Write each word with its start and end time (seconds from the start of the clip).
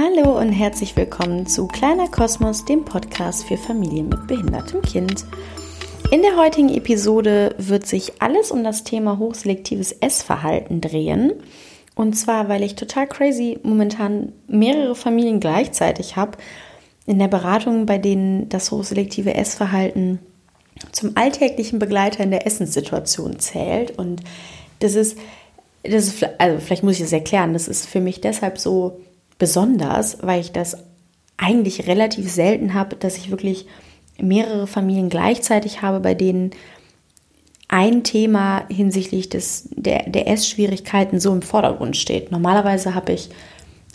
Hallo 0.00 0.38
und 0.38 0.52
herzlich 0.52 0.94
willkommen 0.94 1.48
zu 1.48 1.66
Kleiner 1.66 2.06
Kosmos, 2.06 2.64
dem 2.64 2.84
Podcast 2.84 3.44
für 3.44 3.56
Familien 3.56 4.08
mit 4.08 4.28
behindertem 4.28 4.80
Kind. 4.80 5.24
In 6.12 6.22
der 6.22 6.36
heutigen 6.36 6.68
Episode 6.68 7.52
wird 7.58 7.84
sich 7.84 8.22
alles 8.22 8.52
um 8.52 8.62
das 8.62 8.84
Thema 8.84 9.18
hochselektives 9.18 9.90
Essverhalten 9.90 10.80
drehen. 10.80 11.32
Und 11.96 12.12
zwar, 12.12 12.48
weil 12.48 12.62
ich 12.62 12.76
total 12.76 13.08
crazy 13.08 13.58
momentan 13.64 14.32
mehrere 14.46 14.94
Familien 14.94 15.40
gleichzeitig 15.40 16.14
habe 16.14 16.38
in 17.06 17.18
der 17.18 17.26
Beratung, 17.26 17.84
bei 17.84 17.98
denen 17.98 18.48
das 18.48 18.70
hochselektive 18.70 19.34
Essverhalten 19.34 20.20
zum 20.92 21.16
alltäglichen 21.16 21.80
Begleiter 21.80 22.22
in 22.22 22.30
der 22.30 22.46
Essenssituation 22.46 23.40
zählt. 23.40 23.98
Und 23.98 24.22
das 24.78 24.94
ist, 24.94 25.18
das 25.82 26.06
ist, 26.06 26.24
also 26.38 26.60
vielleicht 26.60 26.84
muss 26.84 26.94
ich 26.94 27.02
das 27.02 27.12
erklären, 27.12 27.52
das 27.52 27.66
ist 27.66 27.88
für 27.88 28.00
mich 28.00 28.20
deshalb 28.20 28.58
so 28.58 29.00
besonders, 29.38 30.18
weil 30.22 30.40
ich 30.40 30.52
das 30.52 30.76
eigentlich 31.36 31.86
relativ 31.86 32.30
selten 32.30 32.74
habe, 32.74 32.96
dass 32.96 33.16
ich 33.16 33.30
wirklich 33.30 33.66
mehrere 34.20 34.66
Familien 34.66 35.08
gleichzeitig 35.08 35.82
habe, 35.82 36.00
bei 36.00 36.14
denen 36.14 36.50
ein 37.68 38.02
Thema 38.02 38.64
hinsichtlich 38.68 39.28
des, 39.28 39.68
der, 39.70 40.08
der 40.08 40.26
Essschwierigkeiten 40.26 41.20
so 41.20 41.32
im 41.32 41.42
Vordergrund 41.42 41.96
steht. 41.96 42.32
Normalerweise 42.32 42.94
habe 42.94 43.12
ich 43.12 43.28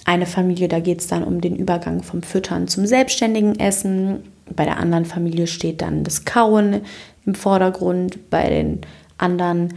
eine 0.06 0.26
Familie, 0.26 0.68
da 0.68 0.80
geht 0.80 1.02
es 1.02 1.08
dann 1.08 1.24
um 1.24 1.42
den 1.42 1.56
Übergang 1.56 2.04
vom 2.04 2.22
Füttern 2.22 2.68
zum 2.68 2.86
selbstständigen 2.86 3.60
Essen. 3.60 4.24
Bei 4.56 4.66
der 4.66 4.78
anderen 4.78 5.06
Familie 5.06 5.48
steht 5.48 5.82
dann 5.82 6.04
das 6.04 6.24
Kauen 6.24 6.82
im 7.26 7.36
Vordergrund. 7.36 8.30
Bei 8.30 8.50
den 8.50 8.82
anderen 9.18 9.74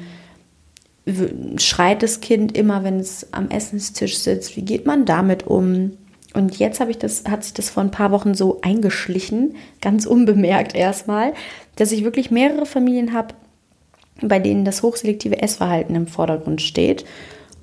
schreit 1.58 2.02
das 2.02 2.20
Kind 2.20 2.56
immer, 2.56 2.82
wenn 2.82 2.98
es 2.98 3.32
am 3.32 3.48
Essenstisch 3.50 4.18
sitzt. 4.18 4.56
Wie 4.56 4.62
geht 4.62 4.86
man 4.86 5.04
damit 5.04 5.46
um? 5.46 5.92
Und 6.34 6.58
jetzt 6.58 6.80
habe 6.80 6.90
ich 6.90 6.98
das, 6.98 7.24
hat 7.24 7.44
sich 7.44 7.54
das 7.54 7.70
vor 7.70 7.82
ein 7.82 7.90
paar 7.90 8.10
Wochen 8.10 8.34
so 8.34 8.60
eingeschlichen, 8.60 9.54
ganz 9.80 10.04
unbemerkt 10.04 10.74
erstmal, 10.74 11.32
dass 11.76 11.92
ich 11.92 12.04
wirklich 12.04 12.30
mehrere 12.30 12.66
Familien 12.66 13.12
habe, 13.12 13.34
bei 14.20 14.38
denen 14.38 14.64
das 14.64 14.82
hochselektive 14.82 15.40
Essverhalten 15.40 15.94
im 15.94 16.06
Vordergrund 16.06 16.60
steht 16.60 17.04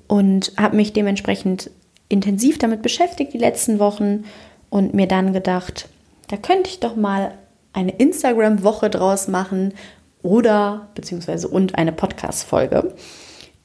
und 0.08 0.52
habe 0.56 0.76
mich 0.76 0.92
dementsprechend 0.92 1.70
intensiv 2.08 2.58
damit 2.58 2.82
beschäftigt 2.82 3.32
die 3.32 3.38
letzten 3.38 3.78
Wochen 3.78 4.24
und 4.70 4.94
mir 4.94 5.06
dann 5.06 5.32
gedacht, 5.32 5.88
da 6.28 6.36
könnte 6.36 6.70
ich 6.70 6.80
doch 6.80 6.96
mal 6.96 7.34
eine 7.72 7.92
Instagram-Woche 7.92 8.90
draus 8.90 9.28
machen 9.28 9.74
oder 10.22 10.88
beziehungsweise 10.94 11.48
und 11.48 11.76
eine 11.76 11.92
Podcast-Folge. 11.92 12.94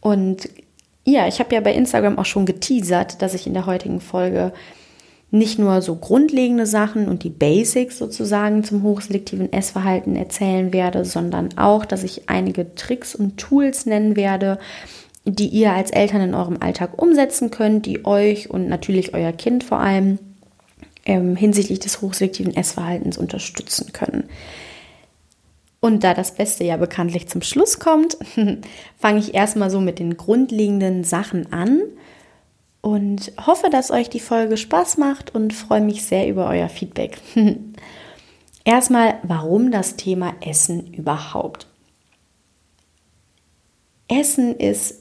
Und 0.02 0.50
ja, 1.06 1.28
ich 1.28 1.40
habe 1.40 1.54
ja 1.56 1.62
bei 1.62 1.74
Instagram 1.74 2.20
auch 2.20 2.26
schon 2.26 2.46
geteasert, 2.46 3.22
dass 3.22 3.34
ich 3.34 3.48
in 3.48 3.54
der 3.54 3.66
heutigen 3.66 4.02
Folge 4.02 4.54
nicht 5.32 5.60
nur 5.60 5.82
so 5.82 5.96
grundlegende 5.96 6.66
Sachen 6.66 7.08
und 7.08 7.24
die 7.24 7.30
Basics 7.30 7.98
sozusagen 7.98 8.64
zum 8.64 8.82
hochselektiven 8.82 9.54
Essverhalten 9.54 10.16
erzählen 10.16 10.74
werde, 10.74 11.06
sondern 11.06 11.50
auch, 11.58 11.86
dass 11.86 12.04
ich 12.04 12.30
einige 12.30 12.74
Tricks 12.74 13.14
und 13.14 13.38
Tools 13.38 13.86
nennen 13.86 14.16
werde, 14.16 14.58
die 15.26 15.48
ihr 15.48 15.74
als 15.74 15.92
Eltern 15.92 16.22
in 16.22 16.34
eurem 16.34 16.58
Alltag 16.60 17.00
umsetzen 17.00 17.52
könnt, 17.52 17.86
die 17.86 18.06
euch 18.06 18.50
und 18.50 18.68
natürlich 18.68 19.14
euer 19.14 19.32
Kind 19.32 19.64
vor 19.64 19.80
allem 19.80 20.18
ähm, 21.06 21.36
hinsichtlich 21.36 21.80
des 21.80 22.02
hochselektiven 22.02 22.56
Essverhaltens 22.56 23.18
unterstützen 23.18 23.94
können. 23.94 24.24
Und 25.82 26.04
da 26.04 26.14
das 26.14 26.36
Beste 26.36 26.64
ja 26.64 26.78
bekanntlich 26.78 27.30
zum 27.30 27.42
Schluss 27.42 27.80
kommt, 27.80 28.18
fange 28.98 29.20
ich 29.20 29.34
erstmal 29.34 29.70
so 29.70 29.80
mit 29.80 30.00
den 30.00 30.18
grundlegenden 30.18 31.04
Sachen 31.04 31.54
an 31.54 31.82
und 32.82 33.32
hoffe, 33.46 33.70
dass 33.70 33.92
euch 33.92 34.10
die 34.10 34.20
Folge 34.20 34.58
Spaß 34.58 34.98
macht 34.98 35.34
und 35.36 35.54
freue 35.54 35.82
mich 35.82 36.04
sehr 36.04 36.28
über 36.28 36.48
euer 36.48 36.70
Feedback. 36.70 37.20
erstmal, 38.64 39.16
warum 39.24 39.72
das 39.72 39.96
Thema 39.96 40.34
Essen 40.42 40.94
überhaupt? 40.94 41.68
Essen 44.08 44.56
ist, 44.56 44.96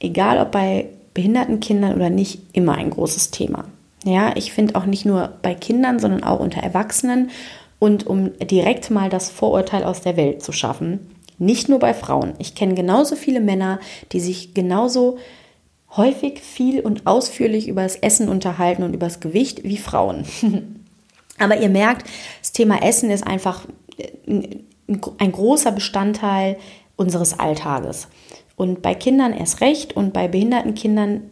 egal 0.00 0.38
ob 0.38 0.52
bei 0.52 0.88
behinderten 1.14 1.60
Kindern 1.60 1.94
oder 1.94 2.10
nicht, 2.10 2.40
immer 2.52 2.74
ein 2.74 2.90
großes 2.90 3.30
Thema. 3.30 3.64
Ja, 4.04 4.36
ich 4.36 4.52
finde 4.52 4.76
auch 4.76 4.86
nicht 4.86 5.04
nur 5.04 5.32
bei 5.42 5.54
Kindern, 5.54 5.98
sondern 5.98 6.22
auch 6.22 6.38
unter 6.38 6.62
Erwachsenen 6.62 7.30
und 7.78 8.06
um 8.06 8.36
direkt 8.38 8.90
mal 8.90 9.08
das 9.08 9.30
Vorurteil 9.30 9.84
aus 9.84 10.00
der 10.00 10.16
Welt 10.16 10.42
zu 10.42 10.52
schaffen. 10.52 11.10
Nicht 11.38 11.68
nur 11.68 11.78
bei 11.78 11.94
Frauen. 11.94 12.34
Ich 12.38 12.54
kenne 12.54 12.74
genauso 12.74 13.14
viele 13.14 13.40
Männer, 13.40 13.78
die 14.12 14.20
sich 14.20 14.54
genauso 14.54 15.18
häufig 15.96 16.40
viel 16.40 16.80
und 16.80 17.06
ausführlich 17.06 17.68
über 17.68 17.82
das 17.82 17.96
Essen 17.96 18.28
unterhalten 18.28 18.82
und 18.82 18.94
über 18.94 19.06
das 19.06 19.20
Gewicht 19.20 19.64
wie 19.64 19.78
Frauen. 19.78 20.24
Aber 21.38 21.60
ihr 21.60 21.68
merkt, 21.68 22.06
das 22.40 22.52
Thema 22.52 22.82
Essen 22.82 23.10
ist 23.10 23.26
einfach 23.26 23.66
ein 24.26 25.32
großer 25.32 25.72
Bestandteil 25.72 26.58
unseres 26.96 27.38
Alltages. 27.38 28.08
Und 28.56 28.82
bei 28.82 28.94
Kindern 28.94 29.32
erst 29.32 29.60
recht 29.60 29.96
und 29.96 30.12
bei 30.12 30.26
behinderten 30.26 30.74
Kindern 30.74 31.22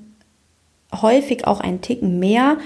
häufig 0.95 1.47
auch 1.47 1.61
ein 1.61 1.81
Ticken 1.81 2.21
mehr, 2.21 2.59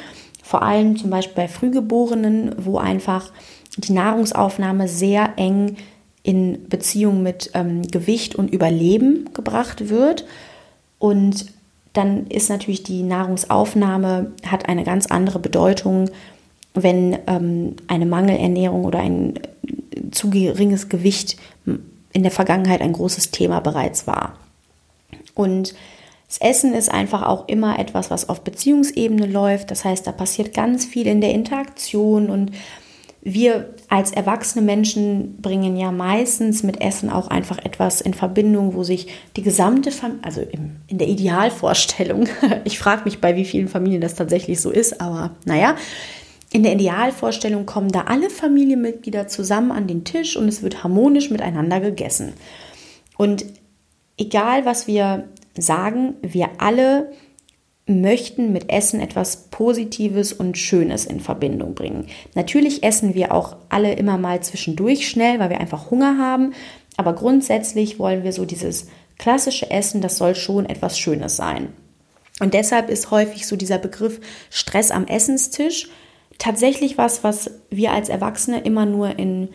vor 0.42 0.62
allem 0.62 0.97
zum 0.97 1.10
Beispiel 1.10 1.34
bei 1.44 1.48
Frühgeborenen, 1.48 2.54
wo 2.58 2.76
einfach 2.76 3.32
die 3.76 3.92
Nahrungsaufnahme 3.92 4.88
sehr 4.88 5.34
eng 5.36 5.76
in 6.22 6.69
Beziehung 6.69 7.22
mit 7.22 7.50
ähm, 7.54 7.82
Gewicht 7.82 8.34
und 8.34 8.53
Überleben 8.53 9.31
gebracht 9.32 9.88
wird. 9.88 10.26
Und 10.98 11.47
dann 11.92 12.26
ist 12.26 12.50
natürlich 12.50 12.82
die 12.82 13.03
Nahrungsaufnahme 13.03 14.32
hat 14.47 14.69
eine 14.69 14.84
ganz 14.84 15.06
andere 15.06 15.38
Bedeutung, 15.38 16.10
wenn 16.75 17.19
ähm, 17.26 17.76
eine 17.88 18.06
Mangelernährung 18.06 18.84
oder 18.84 19.00
ein 19.00 19.34
zu 20.10 20.30
geringes 20.30 20.88
Gewicht 20.88 21.36
in 22.12 22.22
der 22.22 22.32
Vergangenheit 22.32 22.80
ein 22.80 22.92
großes 22.92 23.30
Thema 23.30 23.60
bereits 23.60 24.06
war. 24.06 24.34
Und 25.34 25.75
das 26.28 26.38
Essen 26.38 26.75
ist 26.75 26.91
einfach 26.91 27.22
auch 27.22 27.48
immer 27.48 27.78
etwas, 27.78 28.10
was 28.10 28.28
auf 28.28 28.42
Beziehungsebene 28.42 29.26
läuft. 29.26 29.70
Das 29.70 29.84
heißt, 29.84 30.06
da 30.06 30.12
passiert 30.12 30.54
ganz 30.54 30.84
viel 30.84 31.06
in 31.06 31.20
der 31.20 31.32
Interaktion 31.32 32.30
und 32.30 32.53
wir 33.22 33.75
als 33.88 34.12
erwachsene 34.12 34.64
Menschen 34.64 35.36
bringen 35.42 35.76
ja 35.76 35.92
meistens 35.92 36.62
mit 36.62 36.81
Essen 36.81 37.10
auch 37.10 37.28
einfach 37.28 37.58
etwas 37.58 38.00
in 38.00 38.14
Verbindung, 38.14 38.75
wo 38.75 38.82
sich 38.82 39.08
die 39.36 39.42
gesamte 39.42 39.91
Familie, 39.91 40.25
also 40.25 40.41
in 40.86 40.98
der 40.98 41.08
Idealvorstellung, 41.08 42.28
ich 42.64 42.78
frage 42.78 43.04
mich, 43.04 43.20
bei 43.20 43.36
wie 43.36 43.44
vielen 43.44 43.69
Familien 43.69 44.00
das 44.00 44.14
tatsächlich 44.14 44.60
so 44.60 44.70
ist, 44.70 45.00
aber 45.00 45.36
naja, 45.44 45.76
in 46.53 46.62
der 46.62 46.72
Idealvorstellung 46.72 47.66
kommen 47.66 47.92
da 47.92 48.03
alle 48.03 48.30
Familienmitglieder 48.30 49.28
zusammen 49.28 49.70
an 49.70 49.86
den 49.86 50.04
Tisch 50.04 50.36
und 50.36 50.48
es 50.48 50.62
wird 50.62 50.82
harmonisch 50.82 51.30
miteinander 51.30 51.78
gegessen. 51.80 52.32
Und 53.16 53.44
egal, 54.19 54.64
was 54.64 54.86
wir 54.86 55.28
sagen, 55.56 56.14
wir 56.22 56.48
alle 56.59 57.12
möchten 57.91 58.53
mit 58.53 58.71
Essen 58.73 59.01
etwas 59.01 59.49
Positives 59.51 60.33
und 60.33 60.56
Schönes 60.56 61.05
in 61.05 61.21
Verbindung 61.21 61.75
bringen. 61.75 62.06
Natürlich 62.34 62.83
essen 62.83 63.15
wir 63.15 63.33
auch 63.33 63.56
alle 63.69 63.93
immer 63.95 64.19
mal 64.19 64.41
zwischendurch 64.43 65.09
schnell, 65.09 65.39
weil 65.39 65.51
wir 65.51 65.61
einfach 65.61 65.91
Hunger 65.91 66.19
haben, 66.19 66.53
aber 66.97 67.15
grundsätzlich 67.15 67.99
wollen 67.99 68.25
wir 68.25 68.33
so 68.33 68.45
dieses 68.45 68.89
klassische 69.19 69.71
Essen, 69.71 70.01
das 70.01 70.17
soll 70.17 70.34
schon 70.34 70.67
etwas 70.67 70.99
Schönes 70.99 71.37
sein. 71.37 71.69
Und 72.41 72.55
deshalb 72.55 72.89
ist 72.89 73.11
häufig 73.11 73.47
so 73.47 73.56
dieser 73.56 73.78
Begriff 73.78 74.21
Stress 74.51 74.91
am 74.91 75.07
Essenstisch 75.07 75.89
tatsächlich 76.39 76.99
was, 76.99 77.22
was 77.22 77.51
wir 77.71 77.93
als 77.93 78.09
Erwachsene 78.09 78.61
immer 78.61 78.87
nur 78.87 79.19
in, 79.19 79.51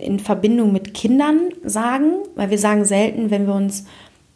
in 0.00 0.20
Verbindung 0.20 0.72
mit 0.72 0.94
Kindern 0.94 1.50
sagen, 1.64 2.12
weil 2.36 2.50
wir 2.50 2.58
sagen 2.58 2.84
selten, 2.84 3.30
wenn 3.30 3.46
wir 3.46 3.54
uns 3.54 3.86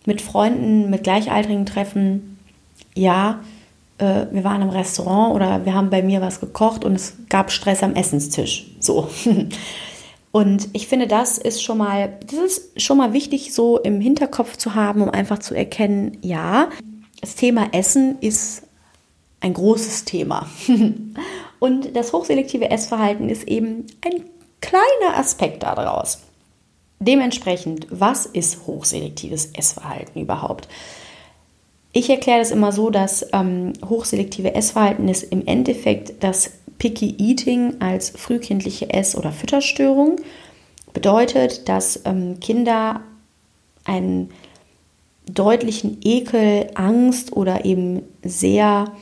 mit 0.05 0.21
Freunden, 0.21 0.91
mit 0.91 1.05
Gleichaltrigen 1.05 1.65
treffen, 1.65 2.38
ja, 2.99 3.41
äh, 3.99 4.27
wir 4.31 4.45
waren 4.45 4.63
im 4.63 4.71
Restaurant 4.71 5.35
oder 5.35 5.65
wir 5.65 5.75
haben 5.75 5.91
bei 5.91 6.03
mir 6.03 6.21
was 6.21 6.41
gekocht 6.41 6.85
und 6.85 6.95
es 6.95 7.15
gab 7.29 7.51
Stress 7.51 7.83
am 7.83 7.95
Essenstisch. 7.95 8.67
So. 8.81 9.09
Und 10.31 10.69
ich 10.75 10.89
finde, 10.89 11.07
das 11.07 11.39
ist 11.39 11.63
schon 11.63 11.79
mal, 11.79 12.19
das 12.27 12.59
ist 12.59 12.83
schon 12.83 12.99
mal 12.99 13.15
wichtig, 13.15 13.55
so 13.55 13.79
im 13.79 13.99
Hinterkopf 14.01 14.59
zu 14.59 14.75
haben, 14.75 15.01
um 15.01 15.09
einfach 15.09 15.39
zu 15.39 15.55
erkennen, 15.55 16.19
ja, 16.21 16.69
das 17.23 17.35
Thema 17.35 17.69
Essen 17.73 18.19
ist 18.21 18.63
ein 19.41 19.55
großes 19.55 20.05
Thema. 20.05 20.47
Und 21.59 21.97
das 21.97 22.13
hochselektive 22.13 22.71
Essverhalten 22.71 23.31
ist 23.31 23.49
eben 23.49 23.87
ein 24.05 24.23
kleiner 24.61 25.17
Aspekt 25.17 25.63
daraus. 25.63 26.21
Dementsprechend, 27.01 27.87
was 27.91 28.27
ist 28.27 28.67
hochselektives 28.67 29.47
Essverhalten 29.55 30.21
überhaupt? 30.21 30.69
Ich 31.99 32.09
erkläre 32.11 32.39
das 32.39 32.53
immer 32.53 32.71
so, 32.71 32.91
dass 32.91 33.27
ähm, 33.33 33.73
hochselektive 33.85 34.55
Essverhalten 34.55 35.09
ist 35.09 35.25
im 35.25 35.45
Endeffekt 35.45 36.23
das 36.23 36.53
Picky 36.79 37.17
Eating 37.19 37.81
als 37.81 38.11
frühkindliche 38.11 38.91
Ess- 38.91 39.17
oder 39.17 39.33
Fütterstörung. 39.33 40.21
Bedeutet, 40.93 41.69
dass 41.69 42.03
ähm, 42.05 42.39
Kinder 42.39 43.01
einen 43.85 44.31
deutlichen 45.27 45.99
Ekel, 46.05 46.71
Angst 46.75 47.33
oder 47.33 47.65
eben 47.65 48.05
sehr 48.23 48.93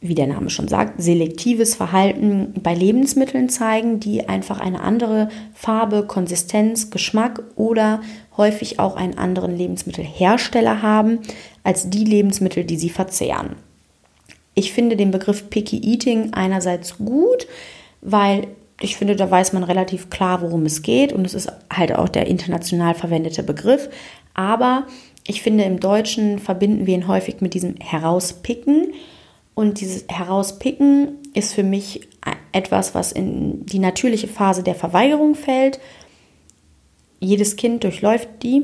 wie 0.00 0.14
der 0.14 0.26
Name 0.26 0.48
schon 0.48 0.66
sagt, 0.66 1.02
selektives 1.02 1.74
Verhalten 1.74 2.54
bei 2.62 2.74
Lebensmitteln 2.74 3.50
zeigen, 3.50 4.00
die 4.00 4.28
einfach 4.28 4.58
eine 4.58 4.80
andere 4.80 5.28
Farbe, 5.52 6.04
Konsistenz, 6.06 6.90
Geschmack 6.90 7.42
oder 7.54 8.00
häufig 8.36 8.78
auch 8.78 8.96
einen 8.96 9.18
anderen 9.18 9.54
Lebensmittelhersteller 9.54 10.80
haben 10.80 11.18
als 11.64 11.90
die 11.90 12.04
Lebensmittel, 12.04 12.64
die 12.64 12.78
sie 12.78 12.88
verzehren. 12.88 13.56
Ich 14.54 14.72
finde 14.72 14.96
den 14.96 15.10
Begriff 15.10 15.50
Picky 15.50 15.78
Eating 15.78 16.32
einerseits 16.32 16.96
gut, 16.96 17.46
weil 18.00 18.46
ich 18.80 18.96
finde, 18.96 19.16
da 19.16 19.30
weiß 19.30 19.52
man 19.52 19.64
relativ 19.64 20.08
klar, 20.08 20.40
worum 20.40 20.64
es 20.64 20.80
geht 20.80 21.12
und 21.12 21.26
es 21.26 21.34
ist 21.34 21.52
halt 21.70 21.94
auch 21.94 22.08
der 22.08 22.26
international 22.26 22.94
verwendete 22.94 23.42
Begriff. 23.42 23.90
Aber 24.32 24.86
ich 25.26 25.42
finde, 25.42 25.64
im 25.64 25.78
Deutschen 25.78 26.38
verbinden 26.38 26.86
wir 26.86 26.94
ihn 26.94 27.06
häufig 27.06 27.42
mit 27.42 27.52
diesem 27.52 27.74
Herauspicken 27.76 28.94
und 29.60 29.80
dieses 29.82 30.06
Herauspicken 30.08 31.18
ist 31.34 31.52
für 31.52 31.62
mich 31.62 32.08
etwas, 32.50 32.94
was 32.94 33.12
in 33.12 33.66
die 33.66 33.78
natürliche 33.78 34.26
Phase 34.26 34.62
der 34.62 34.74
Verweigerung 34.74 35.34
fällt. 35.34 35.78
Jedes 37.20 37.56
Kind 37.56 37.84
durchläuft 37.84 38.28
die, 38.42 38.62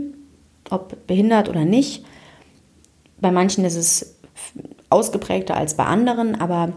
ob 0.70 1.06
behindert 1.06 1.50
oder 1.50 1.66
nicht. 1.66 2.02
Bei 3.20 3.30
manchen 3.30 3.66
ist 3.66 3.76
es 3.76 4.16
ausgeprägter 4.88 5.54
als 5.54 5.76
bei 5.76 5.84
anderen, 5.84 6.40
aber 6.40 6.72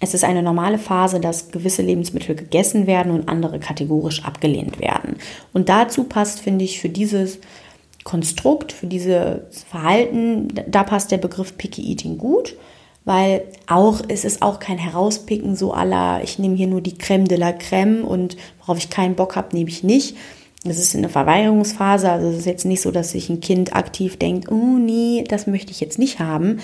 es 0.00 0.14
ist 0.14 0.24
eine 0.24 0.42
normale 0.42 0.78
Phase, 0.78 1.20
dass 1.20 1.50
gewisse 1.50 1.82
Lebensmittel 1.82 2.34
gegessen 2.34 2.86
werden 2.86 3.12
und 3.12 3.28
andere 3.28 3.60
kategorisch 3.60 4.24
abgelehnt 4.24 4.80
werden. 4.80 5.16
Und 5.52 5.68
dazu 5.68 6.04
passt, 6.04 6.40
finde 6.40 6.64
ich, 6.64 6.80
für 6.80 6.88
dieses 6.88 7.40
Konstrukt, 8.04 8.72
für 8.72 8.86
dieses 8.86 9.64
Verhalten, 9.64 10.48
da 10.66 10.82
passt 10.82 11.10
der 11.10 11.18
Begriff 11.18 11.58
Picky 11.58 11.90
Eating 11.90 12.16
gut 12.16 12.56
weil 13.04 13.44
auch 13.66 14.00
es 14.08 14.24
ist 14.24 14.42
auch 14.42 14.58
kein 14.58 14.78
Herauspicken 14.78 15.56
so 15.56 15.72
aller, 15.72 16.22
ich 16.22 16.38
nehme 16.38 16.56
hier 16.56 16.66
nur 16.66 16.80
die 16.80 16.96
Creme 16.96 17.26
de 17.26 17.38
la 17.38 17.52
Creme 17.52 18.04
und 18.04 18.36
worauf 18.60 18.78
ich 18.78 18.90
keinen 18.90 19.14
Bock 19.14 19.36
habe, 19.36 19.54
nehme 19.54 19.68
ich 19.68 19.82
nicht. 19.82 20.16
Das 20.64 20.78
ist 20.78 20.96
eine 20.96 21.10
Verweigerungsphase, 21.10 22.10
also 22.10 22.28
es 22.28 22.38
ist 22.38 22.46
jetzt 22.46 22.64
nicht 22.64 22.80
so, 22.80 22.90
dass 22.90 23.10
sich 23.10 23.28
ein 23.28 23.40
Kind 23.40 23.76
aktiv 23.76 24.18
denkt, 24.18 24.50
oh 24.50 24.78
nee, 24.78 25.24
das 25.28 25.46
möchte 25.46 25.72
ich 25.72 25.80
jetzt 25.80 25.98
nicht 25.98 26.20
haben. 26.20 26.60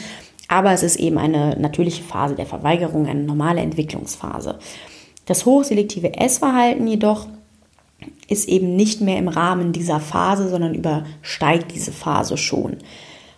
Aber 0.48 0.72
es 0.72 0.82
ist 0.82 0.96
eben 0.96 1.18
eine 1.18 1.56
natürliche 1.60 2.02
Phase 2.02 2.34
der 2.34 2.46
Verweigerung, 2.46 3.06
eine 3.06 3.22
normale 3.22 3.60
Entwicklungsphase. 3.60 4.58
Das 5.26 5.44
hochselektive 5.44 6.14
Essverhalten 6.14 6.86
jedoch 6.86 7.28
ist 8.26 8.48
eben 8.48 8.74
nicht 8.74 9.02
mehr 9.02 9.18
im 9.18 9.28
Rahmen 9.28 9.72
dieser 9.72 10.00
Phase, 10.00 10.48
sondern 10.48 10.74
übersteigt 10.74 11.74
diese 11.74 11.92
Phase 11.92 12.38
schon. 12.38 12.78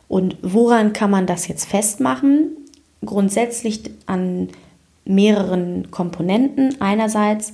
Und 0.07 0.37
woran 0.43 0.93
kann 0.93 1.11
man 1.11 1.27
das 1.27 1.49
jetzt 1.49 1.65
festmachen? 1.65 2.57
Grundsätzlich 3.05 3.83
an 4.07 4.49
mehreren 5.05 5.91
Komponenten. 5.91 6.81
Einerseits, 6.81 7.53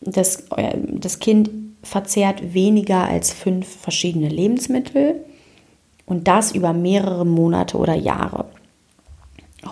das, 0.00 0.44
das 0.86 1.18
Kind 1.18 1.50
verzehrt 1.82 2.54
weniger 2.54 3.04
als 3.04 3.32
fünf 3.32 3.66
verschiedene 3.66 4.28
Lebensmittel 4.28 5.24
und 6.06 6.28
das 6.28 6.52
über 6.52 6.72
mehrere 6.72 7.26
Monate 7.26 7.76
oder 7.76 7.94
Jahre. 7.94 8.46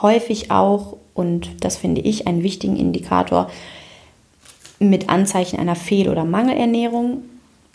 Häufig 0.02 0.50
auch, 0.50 0.96
und 1.14 1.64
das 1.64 1.76
finde 1.76 2.00
ich 2.02 2.26
einen 2.26 2.42
wichtigen 2.42 2.76
Indikator, 2.76 3.50
mit 4.78 5.08
Anzeichen 5.08 5.58
einer 5.58 5.76
Fehl- 5.76 6.10
oder 6.10 6.24
Mangelernährung, 6.24 7.22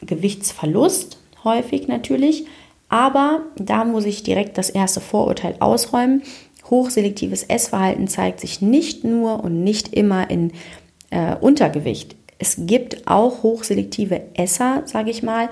Gewichtsverlust 0.05 1.17
häufig 1.43 1.87
natürlich, 1.87 2.45
aber 2.89 3.41
da 3.55 3.85
muss 3.85 4.05
ich 4.05 4.23
direkt 4.23 4.57
das 4.57 4.69
erste 4.69 4.99
Vorurteil 4.99 5.55
ausräumen. 5.59 6.23
Hochselektives 6.71 7.43
Essverhalten 7.43 8.07
zeigt 8.07 8.39
sich 8.39 8.61
nicht 8.61 9.03
nur 9.03 9.43
und 9.43 9.63
nicht 9.63 9.93
immer 9.93 10.31
in 10.31 10.53
äh, 11.11 11.35
Untergewicht. 11.35 12.15
Es 12.39 12.55
gibt 12.57 13.07
auch 13.07 13.43
hochselektive 13.43 14.21
Esser, 14.33 14.81
sage 14.85 15.11
ich 15.11 15.21
mal, 15.21 15.49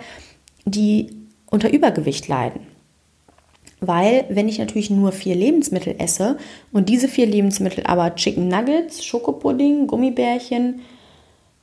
die 0.66 1.12
unter 1.52 1.72
Übergewicht 1.72 2.28
leiden. 2.28 2.62
Weil, 3.82 4.26
wenn 4.30 4.50
ich 4.50 4.60
natürlich 4.60 4.90
nur 4.90 5.12
vier 5.12 5.36
Lebensmittel 5.36 5.96
esse 6.00 6.38
und 6.72 6.90
diese 6.90 7.08
vier 7.08 7.26
Lebensmittel 7.26 7.86
aber 7.86 8.16
Chicken 8.16 8.48
Nuggets, 8.48 9.06
Schokopudding, 9.06 9.88
Gummibärchen 9.88 10.82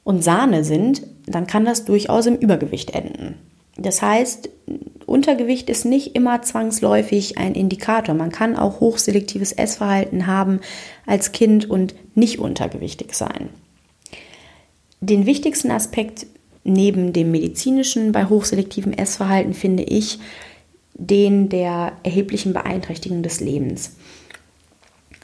und 0.04 0.22
Sahne 0.22 0.64
sind, 0.64 1.02
dann 1.26 1.46
kann 1.46 1.64
das 1.64 1.84
durchaus 1.84 2.26
im 2.26 2.36
Übergewicht 2.36 2.92
enden. 2.92 3.34
Das 3.76 4.00
heißt, 4.00 4.48
Untergewicht 5.06 5.70
ist 5.70 5.84
nicht 5.84 6.16
immer 6.16 6.42
zwangsläufig 6.42 7.38
ein 7.38 7.54
Indikator. 7.54 8.14
Man 8.14 8.32
kann 8.32 8.56
auch 8.56 8.80
hochselektives 8.80 9.52
Essverhalten 9.52 10.26
haben 10.26 10.60
als 11.06 11.32
Kind 11.32 11.70
und 11.70 11.94
nicht 12.14 12.38
untergewichtig 12.40 13.14
sein. 13.14 13.48
Den 15.00 15.24
wichtigsten 15.26 15.70
Aspekt 15.70 16.26
neben 16.64 17.12
dem 17.12 17.30
medizinischen 17.30 18.10
bei 18.10 18.24
hochselektivem 18.24 18.92
Essverhalten 18.92 19.54
finde 19.54 19.84
ich 19.84 20.18
den 20.94 21.48
der 21.48 21.92
erheblichen 22.02 22.52
Beeinträchtigung 22.52 23.22
des 23.22 23.40
Lebens. 23.40 23.92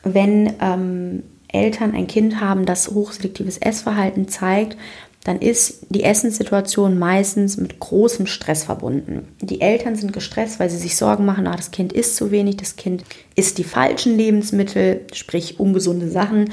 Wenn 0.05 0.53
ähm, 0.61 1.23
Eltern 1.49 1.95
ein 1.95 2.07
Kind 2.07 2.41
haben, 2.41 2.67
das 2.67 2.89
hochselektives 2.91 3.59
Essverhalten 3.59 4.29
zeigt, 4.29 4.77
dann 5.25 5.41
ist 5.41 5.87
die 5.89 6.03
Essenssituation 6.03 6.99
meistens 6.99 7.57
mit 7.57 7.79
großem 7.79 8.27
Stress 8.27 8.65
verbunden. 8.65 9.29
Die 9.41 9.61
Eltern 9.61 9.95
sind 9.95 10.13
gestresst, 10.13 10.59
weil 10.59 10.69
sie 10.69 10.79
sich 10.79 10.97
Sorgen 10.97 11.25
machen, 11.25 11.47
ah, 11.47 11.57
das 11.57 11.71
Kind 11.71 11.93
isst 11.93 12.17
zu 12.17 12.33
wenig, 12.33 12.57
das 12.57 12.75
Kind 12.75 13.05
isst 13.37 13.59
die 13.59 13.65
falschen 13.65 14.17
Lebensmittel, 14.17 15.07
sprich 15.13 15.61
ungesunde 15.61 16.11
Sachen. 16.11 16.51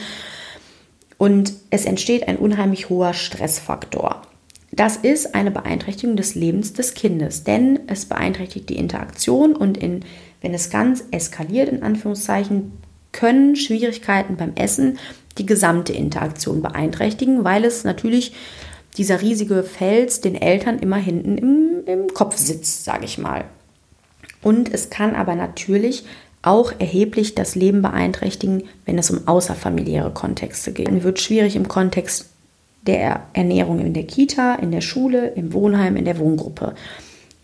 Und 1.18 1.54
es 1.72 1.86
entsteht 1.86 2.28
ein 2.28 2.38
unheimlich 2.38 2.90
hoher 2.90 3.14
Stressfaktor. 3.14 4.22
Das 4.72 4.98
ist 4.98 5.34
eine 5.34 5.50
Beeinträchtigung 5.50 6.16
des 6.16 6.36
Lebens 6.36 6.74
des 6.74 6.94
Kindes, 6.94 7.44
denn 7.44 7.80
es 7.88 8.06
beeinträchtigt 8.06 8.70
die 8.70 8.78
Interaktion 8.78 9.56
und 9.56 9.78
in, 9.78 10.06
wenn 10.42 10.54
es 10.54 10.70
ganz 10.70 11.04
eskaliert, 11.10 11.70
in 11.70 11.82
Anführungszeichen, 11.82 12.72
können 13.12 13.56
Schwierigkeiten 13.56 14.38
beim 14.38 14.54
Essen 14.54 15.00
die 15.38 15.46
gesamte 15.46 15.94
Interaktion 15.94 16.62
beeinträchtigen, 16.62 17.44
weil 17.44 17.64
es 17.64 17.84
natürlich 17.84 18.34
dieser 18.98 19.22
riesige 19.22 19.64
Fels 19.64 20.22
den 20.22 20.36
Eltern 20.36 20.80
immer 20.80 20.98
hinten 20.98 21.38
im, 21.38 21.84
im 21.86 22.14
Kopf 22.14 22.38
sitzt, 22.38 22.84
sage 22.84 23.06
ich 23.06 23.18
mal. 23.18 23.46
Und 24.42 24.74
es 24.74 24.90
kann 24.90 25.16
aber 25.16 25.36
natürlich 25.36 26.06
auch 26.42 26.74
erheblich 26.80 27.36
das 27.36 27.56
Leben 27.56 27.82
beeinträchtigen, 27.82 28.64
wenn 28.86 28.98
es 28.98 29.12
um 29.12 29.28
außerfamiliäre 29.28 30.12
Kontexte 30.12 30.72
geht. 30.72 30.90
Es 30.90 31.04
wird 31.04 31.20
schwierig 31.20 31.56
im 31.56 31.68
Kontext 31.68 32.30
der 32.88 33.24
Ernährung 33.34 33.80
in 33.80 33.94
der 33.94 34.04
Kita, 34.04 34.56
in 34.56 34.72
der 34.72 34.82
Schule, 34.82 35.34
im 35.36 35.54
Wohnheim, 35.54 35.98
in 35.98 36.06
der 36.06 36.18
Wohngruppe. 36.18 36.76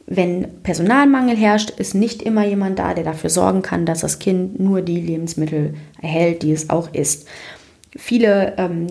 Wenn 0.07 0.61
Personalmangel 0.61 1.35
herrscht, 1.35 1.71
ist 1.71 1.95
nicht 1.95 2.21
immer 2.21 2.45
jemand 2.45 2.79
da, 2.79 2.93
der 2.93 3.03
dafür 3.03 3.29
sorgen 3.29 3.61
kann, 3.61 3.85
dass 3.85 4.01
das 4.01 4.19
Kind 4.19 4.59
nur 4.59 4.81
die 4.81 5.01
Lebensmittel 5.01 5.73
erhält, 6.01 6.43
die 6.43 6.51
es 6.51 6.69
auch 6.69 6.93
isst. 6.93 7.27
Viele, 7.95 8.55
ähm, 8.57 8.87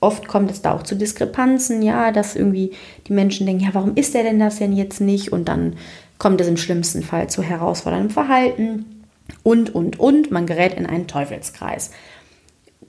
oft 0.00 0.28
kommt 0.28 0.50
es 0.50 0.62
da 0.62 0.74
auch 0.74 0.82
zu 0.82 0.94
Diskrepanzen, 0.94 1.82
ja, 1.82 2.12
dass 2.12 2.36
irgendwie 2.36 2.72
die 3.06 3.12
Menschen 3.12 3.46
denken, 3.46 3.64
ja, 3.64 3.70
warum 3.72 3.94
ist 3.94 4.14
er 4.14 4.22
denn 4.22 4.38
das 4.38 4.58
denn 4.58 4.72
jetzt 4.72 5.00
nicht? 5.00 5.32
Und 5.32 5.48
dann 5.48 5.76
kommt 6.18 6.40
es 6.40 6.48
im 6.48 6.56
schlimmsten 6.56 7.02
Fall 7.02 7.28
zu 7.28 7.42
herausforderndem 7.42 8.10
Verhalten 8.10 9.04
und, 9.42 9.74
und, 9.74 9.98
und. 9.98 10.30
Man 10.30 10.46
gerät 10.46 10.74
in 10.74 10.86
einen 10.86 11.06
Teufelskreis. 11.06 11.90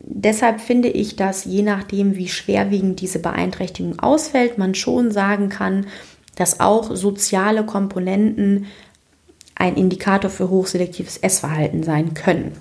Deshalb 0.02 0.62
finde 0.62 0.88
ich, 0.88 1.16
dass 1.16 1.46
je 1.46 1.62
nachdem, 1.62 2.16
wie 2.16 2.30
schwerwiegend 2.30 3.02
diese 3.02 3.20
Beeinträchtigung 3.20 4.00
ausfällt, 4.00 4.58
man 4.58 4.74
schon 4.74 5.12
sagen 5.12 5.50
kann, 5.50 5.88
dass 6.36 6.60
auch 6.62 6.96
soziale 6.96 7.66
Komponenten 7.66 8.68
ein 9.56 9.76
Indikator 9.76 10.30
für 10.30 10.50
hochselektives 10.50 11.18
Essverhalten 11.18 11.84
sein 11.84 12.14
können. 12.14 12.54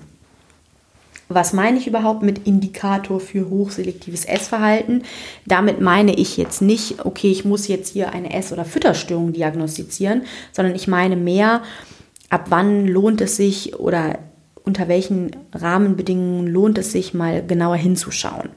Was 1.29 1.53
meine 1.53 1.77
ich 1.77 1.87
überhaupt 1.87 2.23
mit 2.23 2.47
Indikator 2.47 3.19
für 3.19 3.49
hochselektives 3.49 4.25
Essverhalten? 4.25 5.03
Damit 5.45 5.79
meine 5.79 6.13
ich 6.15 6.37
jetzt 6.37 6.61
nicht, 6.61 7.05
okay, 7.05 7.31
ich 7.31 7.45
muss 7.45 7.67
jetzt 7.67 7.93
hier 7.93 8.11
eine 8.11 8.33
Ess- 8.33 8.51
oder 8.51 8.65
Fütterstörung 8.65 9.31
diagnostizieren, 9.31 10.23
sondern 10.51 10.75
ich 10.75 10.87
meine 10.87 11.15
mehr, 11.15 11.61
ab 12.29 12.47
wann 12.49 12.87
lohnt 12.87 13.21
es 13.21 13.37
sich 13.37 13.79
oder 13.79 14.19
unter 14.63 14.87
welchen 14.87 15.31
Rahmenbedingungen 15.53 16.47
lohnt 16.47 16.77
es 16.77 16.91
sich 16.91 17.13
mal 17.13 17.45
genauer 17.45 17.77
hinzuschauen 17.77 18.49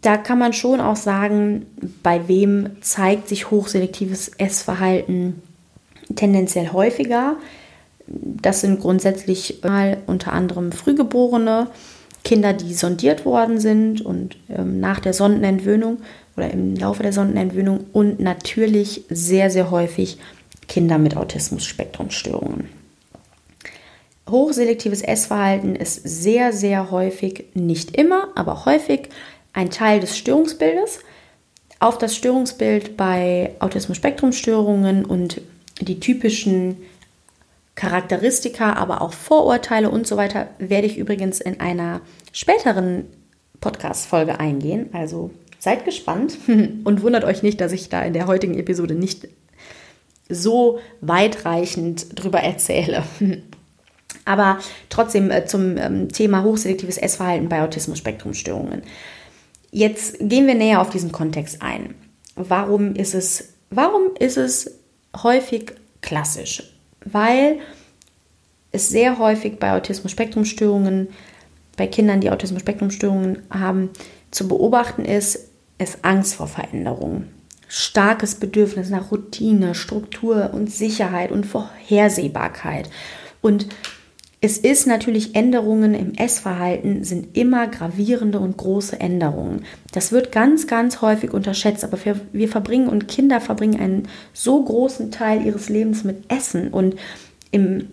da 0.00 0.16
kann 0.16 0.38
man 0.38 0.52
schon 0.52 0.80
auch 0.80 0.96
sagen, 0.96 1.66
bei 2.02 2.28
wem 2.28 2.80
zeigt 2.80 3.28
sich 3.28 3.50
hochselektives 3.50 4.28
Essverhalten 4.38 5.42
tendenziell 6.14 6.72
häufiger. 6.72 7.36
Das 8.42 8.60
sind 8.60 8.80
grundsätzlich 8.80 9.60
mal 9.62 9.98
unter 10.06 10.32
anderem 10.32 10.72
Frühgeborene, 10.72 11.68
Kinder, 12.24 12.52
die 12.52 12.74
sondiert 12.74 13.24
worden 13.24 13.58
sind 13.58 14.00
und 14.00 14.36
ähm, 14.48 14.80
nach 14.80 15.00
der 15.00 15.14
Sondenentwöhnung 15.14 15.98
oder 16.36 16.50
im 16.50 16.74
Laufe 16.76 17.02
der 17.02 17.12
Sondenentwöhnung 17.12 17.86
und 17.92 18.20
natürlich 18.20 19.04
sehr, 19.08 19.50
sehr 19.50 19.70
häufig 19.70 20.18
Kinder 20.68 20.98
mit 20.98 21.16
Autismus-Spektrumstörungen. 21.16 22.68
hochselektives 24.28 25.00
Essverhalten 25.00 25.74
ist 25.74 26.02
sehr, 26.06 26.52
sehr 26.52 26.90
häufig, 26.90 27.46
nicht 27.54 27.96
immer, 27.96 28.28
aber 28.34 28.66
häufig 28.66 29.08
ein 29.54 29.70
Teil 29.70 30.00
des 30.00 30.16
Störungsbildes. 30.18 31.00
Auf 31.80 31.96
das 31.96 32.14
Störungsbild 32.14 32.96
bei 32.96 33.52
Autismus-Spektrum-Störungen 33.60 35.04
und 35.04 35.40
die 35.80 36.00
typischen 36.00 36.76
Charakteristika, 37.78 38.72
aber 38.72 39.02
auch 39.02 39.12
Vorurteile 39.12 39.88
und 39.88 40.04
so 40.04 40.16
weiter 40.16 40.48
werde 40.58 40.88
ich 40.88 40.98
übrigens 40.98 41.40
in 41.40 41.60
einer 41.60 42.00
späteren 42.32 43.04
Podcast-Folge 43.60 44.40
eingehen. 44.40 44.90
Also 44.92 45.30
seid 45.60 45.84
gespannt 45.84 46.38
und 46.48 47.02
wundert 47.02 47.22
euch 47.22 47.44
nicht, 47.44 47.60
dass 47.60 47.70
ich 47.70 47.88
da 47.88 48.02
in 48.02 48.14
der 48.14 48.26
heutigen 48.26 48.58
Episode 48.58 48.96
nicht 48.96 49.28
so 50.28 50.80
weitreichend 51.00 52.20
drüber 52.20 52.40
erzähle. 52.40 53.04
Aber 54.24 54.58
trotzdem 54.88 55.30
äh, 55.30 55.46
zum 55.46 55.76
ähm, 55.76 56.08
Thema 56.08 56.42
hochselektives 56.42 56.98
Essverhalten 56.98 57.48
bei 57.48 57.62
Autismus-Spektrum-Störungen. 57.62 58.82
Jetzt 59.70 60.16
gehen 60.18 60.48
wir 60.48 60.56
näher 60.56 60.80
auf 60.80 60.90
diesen 60.90 61.12
Kontext 61.12 61.62
ein. 61.62 61.94
Warum 62.34 62.96
ist 62.96 63.14
es, 63.14 63.50
warum 63.70 64.16
ist 64.18 64.36
es 64.36 64.80
häufig 65.22 65.74
klassisch? 66.00 66.74
Weil 67.04 67.58
es 68.72 68.88
sehr 68.88 69.18
häufig 69.18 69.58
bei 69.58 69.72
Autismus-Spektrum-Störungen, 69.72 71.08
bei 71.76 71.86
Kindern, 71.86 72.20
die 72.20 72.30
Autismus-Spektrum-Störungen 72.30 73.42
haben, 73.50 73.90
zu 74.30 74.48
beobachten 74.48 75.04
ist, 75.04 75.48
ist 75.78 75.98
Angst 76.02 76.34
vor 76.34 76.48
Veränderungen. 76.48 77.32
Starkes 77.68 78.34
Bedürfnis 78.34 78.90
nach 78.90 79.10
Routine, 79.10 79.74
Struktur 79.74 80.50
und 80.52 80.70
Sicherheit 80.70 81.30
und 81.30 81.46
Vorhersehbarkeit. 81.46 82.90
Und 83.40 83.68
es 84.40 84.58
ist 84.58 84.86
natürlich 84.86 85.34
Änderungen 85.34 85.94
im 85.94 86.14
Essverhalten 86.14 87.02
sind 87.02 87.36
immer 87.36 87.66
gravierende 87.66 88.38
und 88.38 88.56
große 88.56 89.00
Änderungen. 89.00 89.64
Das 89.92 90.12
wird 90.12 90.30
ganz, 90.30 90.68
ganz 90.68 91.00
häufig 91.00 91.32
unterschätzt, 91.32 91.82
aber 91.82 92.04
wir, 92.04 92.20
wir 92.32 92.48
verbringen 92.48 92.88
und 92.88 93.08
Kinder 93.08 93.40
verbringen 93.40 93.80
einen 93.80 94.08
so 94.32 94.62
großen 94.62 95.10
Teil 95.10 95.44
ihres 95.44 95.68
Lebens 95.68 96.04
mit 96.04 96.32
Essen 96.32 96.68
und 96.68 96.94
im, 97.50 97.88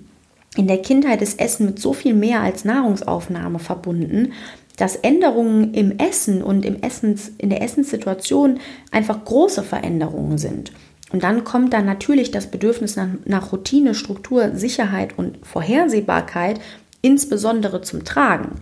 in 0.55 0.67
der 0.67 0.83
Kindheit 0.83 1.23
ist 1.23 1.39
Essen 1.39 1.65
mit 1.65 1.79
so 1.79 1.93
viel 1.93 2.13
mehr 2.13 2.41
als 2.41 2.63
Nahrungsaufnahme 2.63 3.57
verbunden, 3.57 4.33
dass 4.77 4.97
Änderungen 4.97 5.73
im 5.73 5.97
Essen 5.97 6.43
und 6.43 6.63
im 6.63 6.81
Essens, 6.81 7.31
in 7.39 7.49
der 7.49 7.63
Essenssituation 7.63 8.59
einfach 8.91 9.25
große 9.25 9.63
Veränderungen 9.63 10.37
sind. 10.37 10.71
Und 11.15 11.23
dann 11.23 11.45
kommt 11.45 11.71
da 11.71 11.81
natürlich 11.81 12.31
das 12.31 12.51
Bedürfnis 12.51 12.97
nach, 12.97 13.07
nach 13.23 13.53
Routine, 13.53 13.95
Struktur, 13.95 14.51
Sicherheit 14.53 15.17
und 15.17 15.37
Vorhersehbarkeit 15.47 16.59
insbesondere 17.01 17.81
zum 17.81 18.03
Tragen. 18.03 18.59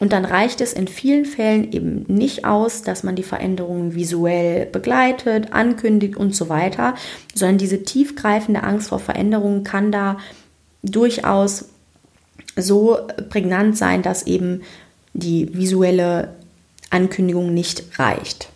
Und 0.00 0.12
dann 0.12 0.24
reicht 0.24 0.60
es 0.60 0.72
in 0.72 0.88
vielen 0.88 1.24
Fällen 1.24 1.70
eben 1.70 2.04
nicht 2.08 2.44
aus, 2.44 2.82
dass 2.82 3.04
man 3.04 3.14
die 3.14 3.22
Veränderungen 3.22 3.94
visuell 3.94 4.66
begleitet, 4.66 5.52
ankündigt 5.52 6.16
und 6.16 6.34
so 6.34 6.48
weiter, 6.48 6.96
sondern 7.36 7.58
diese 7.58 7.84
tiefgreifende 7.84 8.64
Angst 8.64 8.88
vor 8.88 8.98
Veränderungen 8.98 9.62
kann 9.62 9.92
da 9.92 10.18
durchaus 10.82 11.66
so 12.56 12.98
prägnant 13.28 13.78
sein, 13.78 14.02
dass 14.02 14.26
eben 14.26 14.62
die 15.14 15.56
visuelle 15.56 16.34
Ankündigung 16.90 17.54
nicht 17.54 17.96
reicht. 17.96 18.48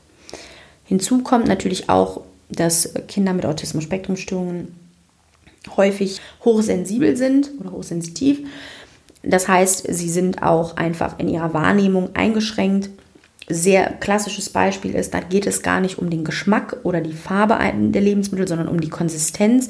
Hinzu 0.85 1.23
kommt 1.23 1.47
natürlich 1.47 1.89
auch 1.89 2.23
dass 2.51 2.93
Kinder 3.09 3.33
mit 3.33 3.47
Autismus-Spektrum-Störungen 3.47 4.75
häufig 5.77 6.21
hochsensibel 6.45 7.17
sind 7.17 7.51
oder 7.61 7.73
hochsensitiv. 7.73 8.41
Das 9.23 9.49
heißt, 9.49 9.87
sie 9.89 10.09
sind 10.09 10.43
auch 10.43 10.77
einfach 10.77 11.19
in 11.19 11.29
ihrer 11.29 11.53
Wahrnehmung 11.53 12.11
eingeschränkt. 12.15 12.91
Sehr 13.49 13.91
klassisches 13.95 14.49
Beispiel 14.49 14.95
ist, 14.95 15.13
da 15.13 15.21
geht 15.21 15.47
es 15.47 15.63
gar 15.63 15.81
nicht 15.81 15.99
um 15.99 16.09
den 16.09 16.25
Geschmack 16.25 16.79
oder 16.85 17.01
die 17.01 17.13
Farbe 17.13 17.59
der 17.59 18.01
Lebensmittel, 18.01 18.49
sondern 18.49 18.69
um 18.69 18.81
die 18.81 18.89
Konsistenz 18.89 19.69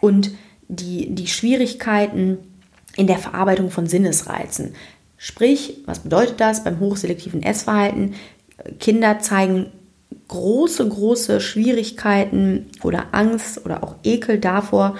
und 0.00 0.32
die, 0.68 1.14
die 1.14 1.26
Schwierigkeiten 1.26 2.38
in 2.96 3.06
der 3.06 3.18
Verarbeitung 3.18 3.70
von 3.70 3.86
Sinnesreizen. 3.86 4.74
Sprich, 5.16 5.82
was 5.86 6.00
bedeutet 6.00 6.40
das 6.40 6.64
beim 6.64 6.80
hochselektiven 6.80 7.42
Essverhalten? 7.42 8.14
Kinder 8.80 9.20
zeigen 9.20 9.70
große, 10.28 10.88
große 10.88 11.40
Schwierigkeiten 11.40 12.66
oder 12.82 13.06
Angst 13.12 13.64
oder 13.64 13.82
auch 13.82 13.96
Ekel 14.04 14.38
davor, 14.38 14.96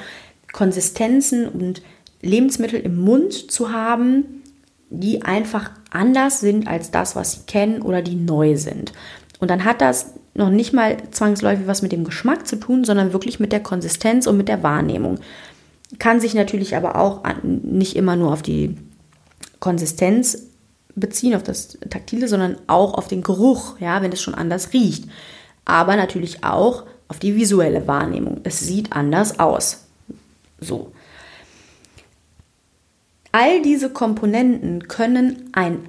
Konsistenzen 0.52 1.49
und 1.49 1.83
Lebensmittel 2.21 2.81
im 2.81 3.00
Mund 3.00 3.50
zu 3.50 3.73
haben, 3.73 4.42
die 4.90 5.23
einfach 5.23 5.71
anders 5.90 6.40
sind 6.40 6.69
als 6.69 6.90
das, 6.90 7.16
was 7.16 7.33
sie 7.33 7.40
kennen 7.47 7.83
oder 7.83 8.02
die 8.02 8.14
neu 8.14 8.57
sind. 8.57 8.92
Und 9.40 9.50
dann 9.50 9.64
hat 9.64 9.81
das 9.81 10.14
noch 10.35 10.50
nicht 10.50 10.73
mal 10.73 10.97
zwangsläufig 11.11 11.66
was 11.66 11.83
mit 11.83 11.92
dem 11.92 12.04
Geschmack 12.04 12.47
zu 12.47 12.57
tun, 12.57 12.85
sondern 12.85 13.12
wirklich 13.12 13.40
mit 13.40 13.52
der 13.52 13.62
Konsistenz 13.62 14.26
und 14.26 14.37
mit 14.37 14.49
der 14.49 14.62
Wahrnehmung. 14.62 15.19
Kann 15.99 16.21
sich 16.21 16.35
natürlich 16.35 16.76
aber 16.76 16.97
auch 16.97 17.23
nicht 17.42 17.97
immer 17.97 18.16
nur 18.16 18.33
auf 18.33 18.42
die 18.42 18.76
Konsistenz 19.61 20.47
beziehen, 20.94 21.34
auf 21.34 21.42
das 21.42 21.78
Taktile, 21.90 22.28
sondern 22.28 22.56
auch 22.66 22.94
auf 22.94 23.08
den 23.08 23.22
Geruch, 23.22 23.78
ja, 23.80 24.02
wenn 24.02 24.12
es 24.12 24.22
schon 24.22 24.34
anders 24.34 24.72
riecht. 24.72 25.04
Aber 25.64 25.96
natürlich 25.96 26.44
auch 26.44 26.84
auf 27.08 27.18
die 27.18 27.37
visuelle 27.37 27.87
Wahrnehmung. 27.87 28.40
Es 28.44 28.61
sieht 28.61 28.92
anders 28.92 29.38
aus. 29.38 29.84
So. 30.61 30.92
All 33.32 33.62
diese 33.62 33.90
Komponenten 33.90 34.88
können 34.88 35.50
ein 35.52 35.80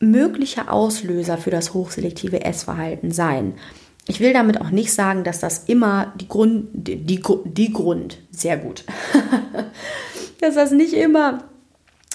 möglicher 0.00 0.72
Auslöser 0.72 1.38
für 1.38 1.50
das 1.50 1.74
hochselektive 1.74 2.44
Essverhalten 2.44 3.10
sein. 3.12 3.54
Ich 4.06 4.20
will 4.20 4.32
damit 4.32 4.60
auch 4.60 4.70
nicht 4.70 4.92
sagen, 4.92 5.22
dass 5.22 5.40
das 5.40 5.64
immer 5.66 6.12
die 6.18 6.28
Grund, 6.28 6.68
die, 6.72 6.96
die, 6.96 7.22
die 7.44 7.72
Grund, 7.72 8.18
sehr 8.30 8.56
gut, 8.56 8.84
dass 10.40 10.54
das 10.54 10.70
nicht 10.70 10.94
immer 10.94 11.44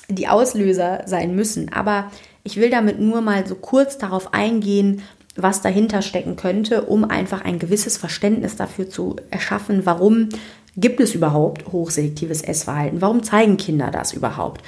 die 0.09 0.27
Auslöser 0.27 1.03
sein 1.05 1.35
müssen. 1.35 1.71
Aber 1.71 2.12
ich 2.43 2.57
will 2.57 2.69
damit 2.69 3.00
nur 3.00 3.21
mal 3.21 3.45
so 3.47 3.55
kurz 3.55 3.97
darauf 3.97 4.33
eingehen, 4.33 5.01
was 5.35 5.62
dahinter 5.62 6.01
stecken 6.01 6.35
könnte, 6.35 6.83
um 6.83 7.05
einfach 7.05 7.43
ein 7.43 7.59
gewisses 7.59 7.97
Verständnis 7.97 8.55
dafür 8.55 8.89
zu 8.89 9.15
erschaffen, 9.31 9.85
warum 9.85 10.29
gibt 10.77 11.00
es 11.00 11.15
überhaupt 11.15 11.71
hochselektives 11.71 12.41
Essverhalten? 12.41 13.01
Warum 13.01 13.23
zeigen 13.23 13.57
Kinder 13.57 13.89
das 13.91 14.13
überhaupt? 14.13 14.62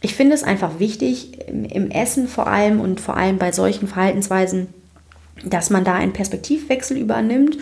Ich 0.00 0.14
finde 0.14 0.34
es 0.34 0.44
einfach 0.44 0.78
wichtig, 0.78 1.48
im 1.48 1.90
Essen 1.90 2.28
vor 2.28 2.46
allem 2.46 2.80
und 2.80 3.00
vor 3.00 3.16
allem 3.16 3.38
bei 3.38 3.52
solchen 3.52 3.88
Verhaltensweisen, 3.88 4.68
dass 5.44 5.70
man 5.70 5.84
da 5.84 5.94
einen 5.94 6.12
Perspektivwechsel 6.12 6.96
übernimmt, 6.96 7.58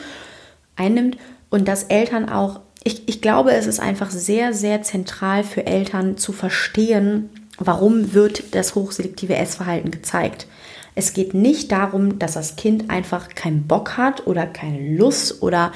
einnimmt 0.76 1.16
und 1.48 1.66
dass 1.66 1.84
Eltern 1.84 2.28
auch, 2.28 2.60
ich, 2.84 3.08
ich 3.08 3.22
glaube, 3.22 3.52
es 3.52 3.66
ist 3.66 3.80
einfach 3.80 4.10
sehr, 4.10 4.52
sehr 4.52 4.82
zentral 4.82 5.44
für 5.44 5.66
Eltern 5.66 6.18
zu 6.18 6.32
verstehen, 6.32 7.30
Warum 7.58 8.12
wird 8.12 8.54
das 8.54 8.74
hochselektive 8.74 9.36
Essverhalten 9.36 9.90
gezeigt? 9.90 10.46
Es 10.94 11.12
geht 11.12 11.34
nicht 11.34 11.72
darum, 11.72 12.18
dass 12.18 12.32
das 12.32 12.56
Kind 12.56 12.90
einfach 12.90 13.28
keinen 13.34 13.66
Bock 13.66 13.96
hat 13.96 14.26
oder 14.26 14.46
keine 14.46 14.96
Lust 14.96 15.42
oder 15.42 15.72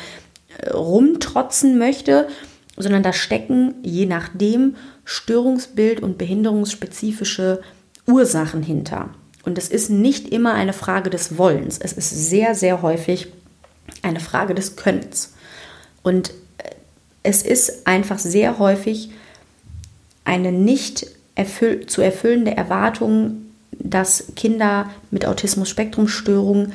äh, 0.58 0.70
rumtrotzen 0.70 1.78
möchte, 1.78 2.28
sondern 2.76 3.02
da 3.02 3.12
stecken 3.12 3.75
je 3.82 4.06
nachdem 4.06 4.76
Störungsbild 5.04 6.00
und 6.00 6.18
behinderungsspezifische 6.18 7.60
Ursachen 8.06 8.62
hinter. 8.62 9.10
Und 9.42 9.58
es 9.58 9.68
ist 9.68 9.90
nicht 9.90 10.28
immer 10.28 10.54
eine 10.54 10.72
Frage 10.72 11.10
des 11.10 11.38
Wollens. 11.38 11.78
Es 11.78 11.92
ist 11.92 12.10
sehr, 12.10 12.54
sehr 12.54 12.82
häufig 12.82 13.28
eine 14.02 14.20
Frage 14.20 14.54
des 14.54 14.76
Könnens. 14.76 15.34
Und 16.02 16.30
äh, 16.58 16.70
es 17.22 17.42
ist 17.42 17.87
einfach 17.87 18.18
sehr 18.18 18.58
häufig 18.58 19.10
eine 20.25 20.52
nicht 20.52 21.06
erfüll 21.40 21.87
zu 21.87 22.02
erfüllende 22.02 22.54
Erwartung, 22.54 23.47
dass 23.73 24.32
Kinder 24.37 24.90
mit 25.11 25.25
Autismus-Spektrum-Störung 25.25 26.73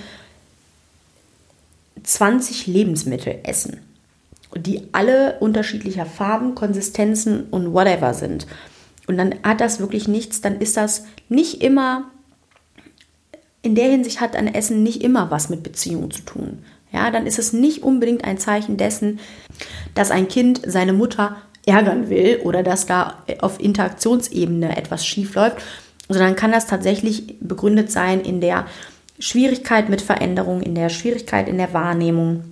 20 2.03 2.65
Lebensmittel 2.65 3.39
essen, 3.43 3.81
die 4.55 4.87
alle 4.91 5.37
unterschiedlicher 5.39 6.07
Farben, 6.07 6.55
Konsistenzen 6.55 7.43
und 7.51 7.73
whatever 7.73 8.13
sind. 8.15 8.47
Und 9.07 9.17
dann 9.17 9.35
hat 9.43 9.61
das 9.61 9.79
wirklich 9.79 10.07
nichts, 10.07 10.41
dann 10.41 10.59
ist 10.59 10.77
das 10.77 11.05
nicht 11.29 11.61
immer, 11.61 12.05
in 13.61 13.75
der 13.75 13.89
Hinsicht 13.89 14.19
hat 14.19 14.35
ein 14.35 14.51
Essen 14.53 14.81
nicht 14.81 15.03
immer 15.03 15.29
was 15.29 15.49
mit 15.49 15.61
Beziehung 15.61 16.09
zu 16.09 16.23
tun. 16.23 16.63
Ja, 16.91 17.11
dann 17.11 17.27
ist 17.27 17.37
es 17.37 17.53
nicht 17.53 17.83
unbedingt 17.83 18.23
ein 18.23 18.39
Zeichen 18.39 18.77
dessen, 18.77 19.19
dass 19.93 20.11
ein 20.11 20.27
Kind 20.27 20.61
seine 20.65 20.93
Mutter 20.93 21.37
ärgern 21.65 22.09
will 22.09 22.39
oder 22.43 22.63
dass 22.63 22.85
da 22.85 23.23
auf 23.39 23.59
Interaktionsebene 23.59 24.77
etwas 24.77 25.05
schief 25.05 25.35
läuft, 25.35 25.57
sondern 26.07 26.35
kann 26.35 26.51
das 26.51 26.67
tatsächlich 26.67 27.39
begründet 27.39 27.91
sein 27.91 28.21
in 28.21 28.41
der 28.41 28.67
Schwierigkeit 29.19 29.89
mit 29.89 30.01
Veränderung, 30.01 30.61
in 30.61 30.75
der 30.75 30.89
Schwierigkeit 30.89 31.47
in 31.47 31.57
der 31.57 31.73
Wahrnehmung, 31.73 32.43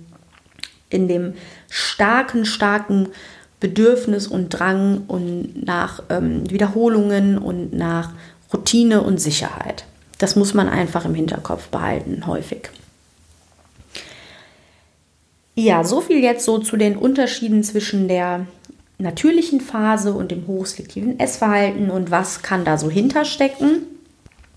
in 0.90 1.08
dem 1.08 1.34
starken, 1.68 2.44
starken 2.44 3.08
Bedürfnis 3.60 4.26
und 4.26 4.50
Drang 4.50 5.04
und 5.06 5.64
nach 5.64 6.02
ähm, 6.10 6.50
Wiederholungen 6.50 7.38
und 7.38 7.72
nach 7.72 8.10
Routine 8.52 9.02
und 9.02 9.20
Sicherheit. 9.20 9.84
Das 10.18 10.36
muss 10.36 10.54
man 10.54 10.68
einfach 10.68 11.04
im 11.04 11.14
Hinterkopf 11.14 11.68
behalten, 11.68 12.26
häufig. 12.26 12.70
Ja, 15.54 15.84
so 15.84 16.00
viel 16.00 16.18
jetzt 16.18 16.44
so 16.44 16.58
zu 16.58 16.76
den 16.76 16.96
Unterschieden 16.96 17.62
zwischen 17.62 18.08
der 18.08 18.46
natürlichen 19.04 19.60
Phase 19.60 20.12
und 20.12 20.32
dem 20.32 20.48
hochselektiven 20.48 21.20
Essverhalten 21.20 21.90
und 21.90 22.10
was 22.10 22.42
kann 22.42 22.64
da 22.64 22.76
so 22.76 22.90
hinterstecken. 22.90 23.82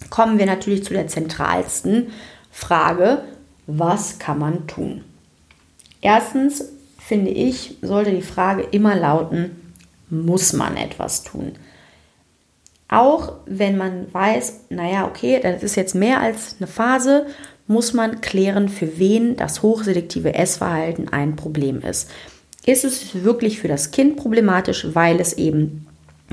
Kommen 0.09 0.39
wir 0.39 0.45
natürlich 0.45 0.83
zu 0.83 0.93
der 0.93 1.07
zentralsten 1.07 2.11
Frage, 2.49 3.23
was 3.67 4.17
kann 4.17 4.39
man 4.39 4.65
tun? 4.65 5.03
Erstens 6.01 6.65
finde 6.97 7.31
ich, 7.31 7.77
sollte 7.81 8.11
die 8.11 8.21
Frage 8.21 8.63
immer 8.63 8.95
lauten, 8.95 9.73
muss 10.09 10.53
man 10.53 10.77
etwas 10.77 11.23
tun? 11.23 11.53
Auch 12.87 13.33
wenn 13.45 13.77
man 13.77 14.13
weiß, 14.13 14.61
naja, 14.69 15.05
okay, 15.05 15.41
das 15.41 15.61
ist 15.61 15.75
jetzt 15.75 15.93
mehr 15.93 16.21
als 16.21 16.55
eine 16.59 16.67
Phase, 16.67 17.27
muss 17.67 17.93
man 17.93 18.21
klären, 18.21 18.69
für 18.69 18.97
wen 18.97 19.35
das 19.35 19.61
hochselektive 19.61 20.33
Essverhalten 20.33 21.09
ein 21.09 21.35
Problem 21.35 21.81
ist. 21.81 22.09
Ist 22.67 22.85
es 22.85 23.23
wirklich 23.23 23.59
für 23.59 23.67
das 23.67 23.89
Kind 23.89 24.17
problematisch, 24.17 24.85
weil 24.93 25.19
es 25.19 25.33
eben 25.33 25.87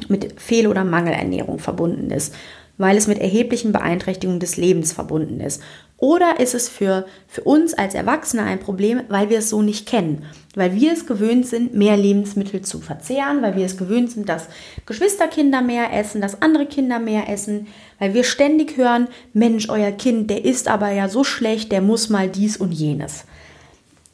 mit 0.08 0.38
Fehl- 0.38 0.66
oder 0.66 0.84
Mangelernährung 0.84 1.58
verbunden 1.58 2.10
ist, 2.10 2.34
weil 2.76 2.96
es 2.96 3.06
mit 3.06 3.18
erheblichen 3.18 3.72
Beeinträchtigungen 3.72 4.40
des 4.40 4.58
Lebens 4.58 4.92
verbunden 4.92 5.40
ist 5.40 5.62
oder 6.04 6.38
ist 6.38 6.54
es 6.54 6.68
für, 6.68 7.06
für 7.28 7.42
uns 7.44 7.72
als 7.72 7.94
Erwachsene 7.94 8.42
ein 8.42 8.58
Problem, 8.58 9.02
weil 9.08 9.30
wir 9.30 9.38
es 9.38 9.48
so 9.48 9.62
nicht 9.62 9.86
kennen? 9.86 10.24
Weil 10.54 10.74
wir 10.74 10.92
es 10.92 11.06
gewöhnt 11.06 11.46
sind, 11.46 11.74
mehr 11.74 11.96
Lebensmittel 11.96 12.62
zu 12.62 12.80
verzehren, 12.80 13.40
weil 13.42 13.56
wir 13.56 13.64
es 13.64 13.78
gewöhnt 13.78 14.10
sind, 14.10 14.28
dass 14.28 14.48
Geschwisterkinder 14.86 15.62
mehr 15.62 15.92
essen, 15.94 16.20
dass 16.20 16.42
andere 16.42 16.66
Kinder 16.66 16.98
mehr 16.98 17.28
essen, 17.30 17.68
weil 17.98 18.12
wir 18.12 18.24
ständig 18.24 18.76
hören, 18.76 19.08
Mensch, 19.32 19.68
euer 19.70 19.92
Kind, 19.92 20.28
der 20.28 20.44
ist 20.44 20.68
aber 20.68 20.90
ja 20.90 21.08
so 21.08 21.24
schlecht, 21.24 21.72
der 21.72 21.80
muss 21.80 22.10
mal 22.10 22.28
dies 22.28 22.56
und 22.56 22.72
jenes. 22.72 23.24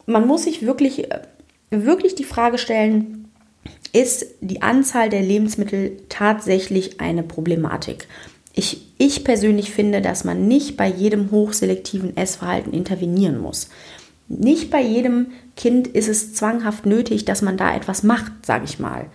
Man 0.06 0.26
muss 0.26 0.44
sich 0.44 0.64
wirklich, 0.64 1.08
wirklich 1.70 2.14
die 2.14 2.24
Frage 2.24 2.58
stellen, 2.58 3.28
ist 3.92 4.26
die 4.40 4.62
Anzahl 4.62 5.08
der 5.08 5.22
Lebensmittel 5.22 5.96
tatsächlich 6.08 7.00
eine 7.00 7.22
Problematik? 7.22 8.06
Ich, 8.52 8.92
ich 8.98 9.24
persönlich 9.24 9.70
finde, 9.70 10.00
dass 10.00 10.24
man 10.24 10.48
nicht 10.48 10.76
bei 10.76 10.88
jedem 10.88 11.30
hochselektiven 11.30 12.16
Essverhalten 12.16 12.72
intervenieren 12.72 13.38
muss. 13.38 13.68
Nicht 14.28 14.70
bei 14.70 14.80
jedem 14.80 15.32
Kind 15.56 15.88
ist 15.88 16.08
es 16.08 16.34
zwanghaft 16.34 16.86
nötig, 16.86 17.24
dass 17.24 17.42
man 17.42 17.56
da 17.56 17.74
etwas 17.74 18.02
macht, 18.02 18.46
sage 18.46 18.64
ich 18.64 18.78
mal. 18.78 19.06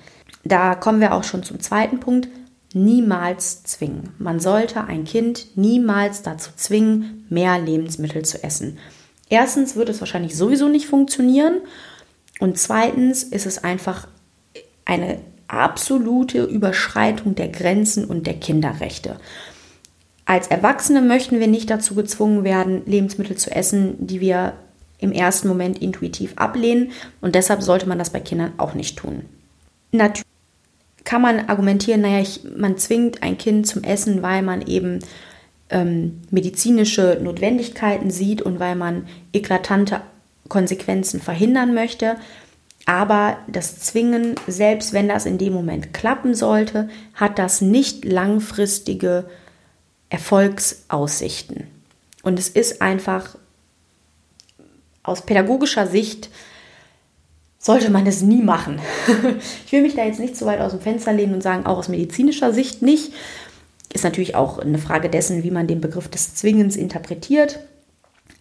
Da 0.43 0.75
kommen 0.75 0.99
wir 0.99 1.13
auch 1.13 1.23
schon 1.23 1.43
zum 1.43 1.59
zweiten 1.59 1.99
Punkt. 1.99 2.27
Niemals 2.73 3.63
zwingen. 3.63 4.09
Man 4.19 4.41
sollte 4.41 4.83
ein 4.83 5.05
Kind 5.05 5.47
niemals 5.55 6.23
dazu 6.23 6.51
zwingen, 6.57 7.25
mehr 7.29 7.59
Lebensmittel 7.59 8.25
zu 8.25 8.43
essen. 8.43 8.77
Erstens 9.29 9.77
wird 9.77 9.87
es 9.87 10.01
wahrscheinlich 10.01 10.35
sowieso 10.35 10.67
nicht 10.67 10.87
funktionieren 10.87 11.61
und 12.39 12.57
zweitens 12.57 13.23
ist 13.23 13.45
es 13.45 13.63
einfach 13.63 14.07
eine 14.83 15.19
absolute 15.47 16.43
Überschreitung 16.43 17.35
der 17.35 17.49
Grenzen 17.49 18.05
und 18.05 18.27
der 18.27 18.35
Kinderrechte. 18.35 19.17
Als 20.25 20.47
Erwachsene 20.47 21.01
möchten 21.01 21.39
wir 21.39 21.47
nicht 21.47 21.69
dazu 21.69 21.93
gezwungen 21.95 22.43
werden, 22.43 22.81
Lebensmittel 22.85 23.37
zu 23.37 23.51
essen, 23.51 23.95
die 23.99 24.21
wir 24.21 24.53
im 24.99 25.11
ersten 25.11 25.47
Moment 25.47 25.81
intuitiv 25.81 26.33
ablehnen 26.35 26.91
und 27.21 27.35
deshalb 27.35 27.61
sollte 27.61 27.87
man 27.87 27.99
das 27.99 28.09
bei 28.09 28.19
Kindern 28.19 28.53
auch 28.57 28.73
nicht 28.73 28.97
tun. 28.97 29.25
Natürlich 29.91 30.25
kann 31.03 31.21
man 31.21 31.47
argumentieren, 31.47 32.01
naja, 32.01 32.19
ich, 32.19 32.41
man 32.57 32.77
zwingt 32.77 33.21
ein 33.21 33.37
Kind 33.37 33.67
zum 33.67 33.83
Essen, 33.83 34.23
weil 34.23 34.41
man 34.41 34.65
eben 34.65 34.99
ähm, 35.69 36.21
medizinische 36.31 37.19
Notwendigkeiten 37.21 38.09
sieht 38.09 38.41
und 38.41 38.59
weil 38.59 38.75
man 38.75 39.07
eklatante 39.31 40.01
Konsequenzen 40.47 41.21
verhindern 41.21 41.73
möchte. 41.73 42.17
Aber 42.85 43.37
das 43.47 43.79
Zwingen, 43.79 44.35
selbst 44.47 44.93
wenn 44.93 45.07
das 45.07 45.25
in 45.25 45.37
dem 45.37 45.53
Moment 45.53 45.93
klappen 45.93 46.35
sollte, 46.35 46.89
hat 47.15 47.39
das 47.39 47.61
nicht 47.61 48.05
langfristige 48.05 49.25
Erfolgsaussichten. 50.09 51.67
Und 52.21 52.37
es 52.37 52.49
ist 52.49 52.81
einfach 52.81 53.37
aus 55.03 55.25
pädagogischer 55.25 55.87
Sicht 55.87 56.29
sollte 57.59 57.89
man 57.89 58.05
es 58.05 58.21
nie 58.21 58.43
machen. 58.43 58.79
ich 59.65 59.71
will 59.71 59.81
mich 59.81 59.95
da 59.95 60.05
jetzt 60.05 60.19
nicht 60.19 60.37
zu 60.37 60.45
weit 60.45 60.61
aus 60.61 60.71
dem 60.71 60.81
Fenster 60.81 61.13
lehnen 61.13 61.33
und 61.33 61.41
sagen, 61.41 61.65
auch 61.65 61.79
aus 61.79 61.89
medizinischer 61.89 62.53
Sicht 62.53 62.83
nicht. 62.83 63.11
Ist 63.91 64.03
natürlich 64.03 64.35
auch 64.35 64.59
eine 64.59 64.77
Frage 64.77 65.09
dessen, 65.09 65.43
wie 65.43 65.49
man 65.49 65.65
den 65.65 65.81
Begriff 65.81 66.07
des 66.07 66.35
Zwingens 66.35 66.75
interpretiert. 66.75 67.59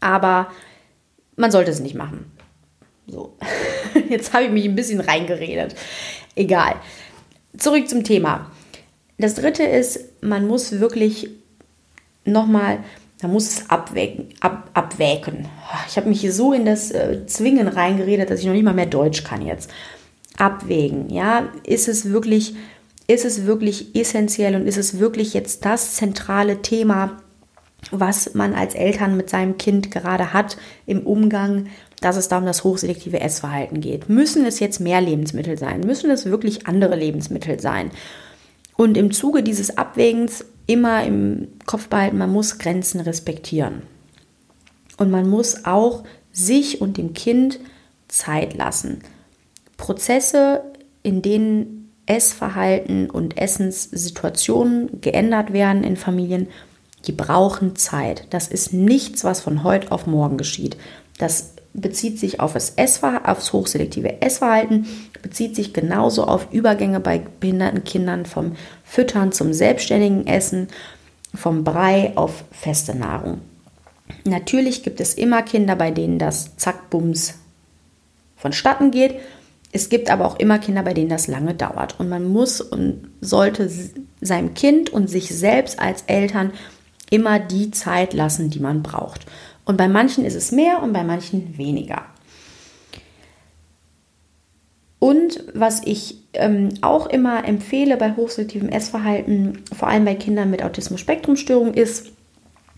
Aber 0.01 0.49
man 1.37 1.51
sollte 1.51 1.71
es 1.71 1.81
nicht 1.81 1.95
machen. 1.95 2.31
So, 3.07 3.37
jetzt 4.09 4.33
habe 4.33 4.45
ich 4.45 4.51
mich 4.51 4.65
ein 4.65 4.75
bisschen 4.75 5.01
reingeredet. 5.01 5.75
Egal. 6.35 6.77
Zurück 7.57 7.89
zum 7.89 8.05
Thema. 8.05 8.51
Das 9.19 9.35
dritte 9.35 9.63
ist, 9.63 10.23
man 10.23 10.47
muss 10.47 10.81
wirklich 10.81 11.31
nochmal, 12.25 12.79
man 13.23 13.33
muss 13.33 13.49
es 13.49 13.71
abwägen. 13.71 14.29
Ab, 14.41 14.71
abwägen. 14.75 15.49
Ich 15.89 15.97
habe 15.97 16.09
mich 16.09 16.21
hier 16.21 16.33
so 16.33 16.53
in 16.53 16.65
das 16.65 16.91
äh, 16.91 17.27
Zwingen 17.27 17.69
reingeredet, 17.69 18.31
dass 18.31 18.41
ich 18.41 18.47
noch 18.47 18.55
nicht 18.55 18.65
mal 18.65 18.75
mehr 18.75 18.87
Deutsch 18.87 19.23
kann 19.23 19.47
jetzt. 19.47 19.71
Abwägen, 20.37 21.11
ja, 21.11 21.49
ist 21.65 21.87
es 21.87 22.11
wirklich, 22.11 22.57
ist 23.07 23.25
es 23.25 23.47
wirklich 23.47 23.95
essentiell 23.95 24.57
und 24.57 24.67
ist 24.67 24.79
es 24.79 24.99
wirklich 24.99 25.33
jetzt 25.33 25.65
das 25.65 25.95
zentrale 25.95 26.61
Thema, 26.61 27.23
was 27.91 28.35
man 28.35 28.55
als 28.55 28.75
Eltern 28.75 29.17
mit 29.17 29.31
seinem 29.31 29.59
Kind 29.59 29.91
gerade 29.91 30.33
hat 30.33 30.57
im 30.87 31.07
Umgang 31.07 31.67
dass 32.05 32.17
es 32.17 32.29
da 32.29 32.37
um 32.37 32.45
das 32.45 32.65
hochselektive 32.65 33.21
Essverhalten 33.21 33.81
geht. 33.81 34.11
Müssen 34.11 34.45
es 34.45 34.61
jetzt 34.61 34.79
mehr 34.79 35.01
Lebensmittel 35.01 35.57
sein? 35.57 35.81
Müssen 35.81 36.11
es 36.11 36.27
wirklich 36.27 36.67
andere 36.67 36.97
Lebensmittel 36.97 37.59
sein? 37.61 37.91
Und 38.77 38.99
im 38.99 39.11
Zuge 39.11 39.43
dieses 39.43 39.79
Abwägens 39.79 40.45
immer 40.67 41.05
im 41.05 41.49
Kopf 41.65 41.89
behalten, 41.89 42.19
man 42.19 42.31
muss 42.31 42.59
Grenzen 42.59 43.01
respektieren. 43.01 43.83
Und 44.99 45.11
man 45.11 45.29
muss 45.29 45.65
auch 45.65 46.05
sich 46.31 46.83
und 46.83 46.99
dem 46.99 47.15
Kind 47.15 47.59
Zeit 48.09 48.55
lassen. 48.55 49.01
Prozesse, 49.79 50.63
in 51.03 51.23
denen 51.23 51.91
Essverhalten 52.05 53.09
und 53.09 53.39
Essenssituationen 53.39 55.01
geändert 55.01 55.55
werden 55.55 55.85
in 55.85 55.97
Familien, 55.97 56.49
die 57.07 57.13
brauchen 57.13 57.77
Zeit. 57.77 58.27
Das 58.31 58.49
ist 58.49 58.73
nichts, 58.73 59.25
was 59.25 59.41
von 59.41 59.65
heute 59.65 59.93
auf 59.93 60.07
morgen 60.07 60.37
geschieht. 60.37 60.77
Das 61.19 61.55
bezieht 61.75 62.19
sich 62.19 62.41
auf 62.41 62.53
das 62.53 62.71
Essverhalten, 62.77 63.27
aufs 63.27 63.53
hochselektive 63.53 64.23
Essverhalten, 64.23 64.87
bezieht 65.23 65.57
sich 65.57 65.73
genauso 65.73 66.25
auf 66.25 66.53
Übergänge 66.53 67.01
bei 67.01 67.21
behinderten 67.41 67.85
Kindern 67.85 68.27
vom 68.27 68.57
Füttern 68.85 69.33
zum 69.33 69.53
selbstständigen 69.53 70.27
Essen, 70.27 70.69
vom 71.35 71.65
Brei 71.65 72.13
auf 72.15 72.45
feste 72.53 72.95
Nahrung. 72.95 73.41
Natürlich 74.25 74.83
gibt 74.83 75.01
es 75.01 75.15
immer 75.15 75.43
Kinder, 75.43 75.77
bei 75.77 75.91
denen 75.91 76.19
das 76.19 76.57
Zackbums 76.57 77.35
vonstatten 78.37 78.91
geht. 78.91 79.17
Es 79.73 79.89
gibt 79.89 80.11
aber 80.11 80.27
auch 80.27 80.39
immer 80.39 80.59
Kinder, 80.61 80.83
bei 80.83 80.95
denen 80.95 81.09
das 81.09 81.27
lange 81.27 81.55
dauert. 81.55 81.99
Und 81.99 82.09
man 82.09 82.29
muss 82.29 82.61
und 82.61 83.09
sollte 83.21 83.69
seinem 84.21 84.55
Kind 84.55 84.91
und 84.91 85.11
sich 85.11 85.35
selbst 85.35 85.81
als 85.81 86.03
Eltern 86.07 86.53
immer 87.11 87.39
die 87.39 87.71
Zeit 87.71 88.13
lassen, 88.15 88.51
die 88.51 88.61
man 88.61 88.83
braucht. 88.83 89.27
Und 89.65 89.77
bei 89.77 89.89
manchen 89.89 90.25
ist 90.25 90.35
es 90.35 90.53
mehr 90.53 90.83
und 90.83 90.93
bei 90.93 91.05
manchen 91.05 91.57
weniger. 91.57 92.03
Und 94.99 95.45
was 95.53 95.83
ich 95.85 96.17
ähm, 96.33 96.71
auch 96.81 97.07
immer 97.07 97.47
empfehle 97.47 97.99
bei 97.99 98.17
hochselektivem 98.17 98.71
Essverhalten, 98.71 99.63
vor 99.77 99.89
allem 99.89 100.07
bei 100.07 100.15
Kindern 100.15 100.51
mit 100.51 100.63
Autismus-Spektrum-Störung, 100.63 101.75
ist, 101.75 102.13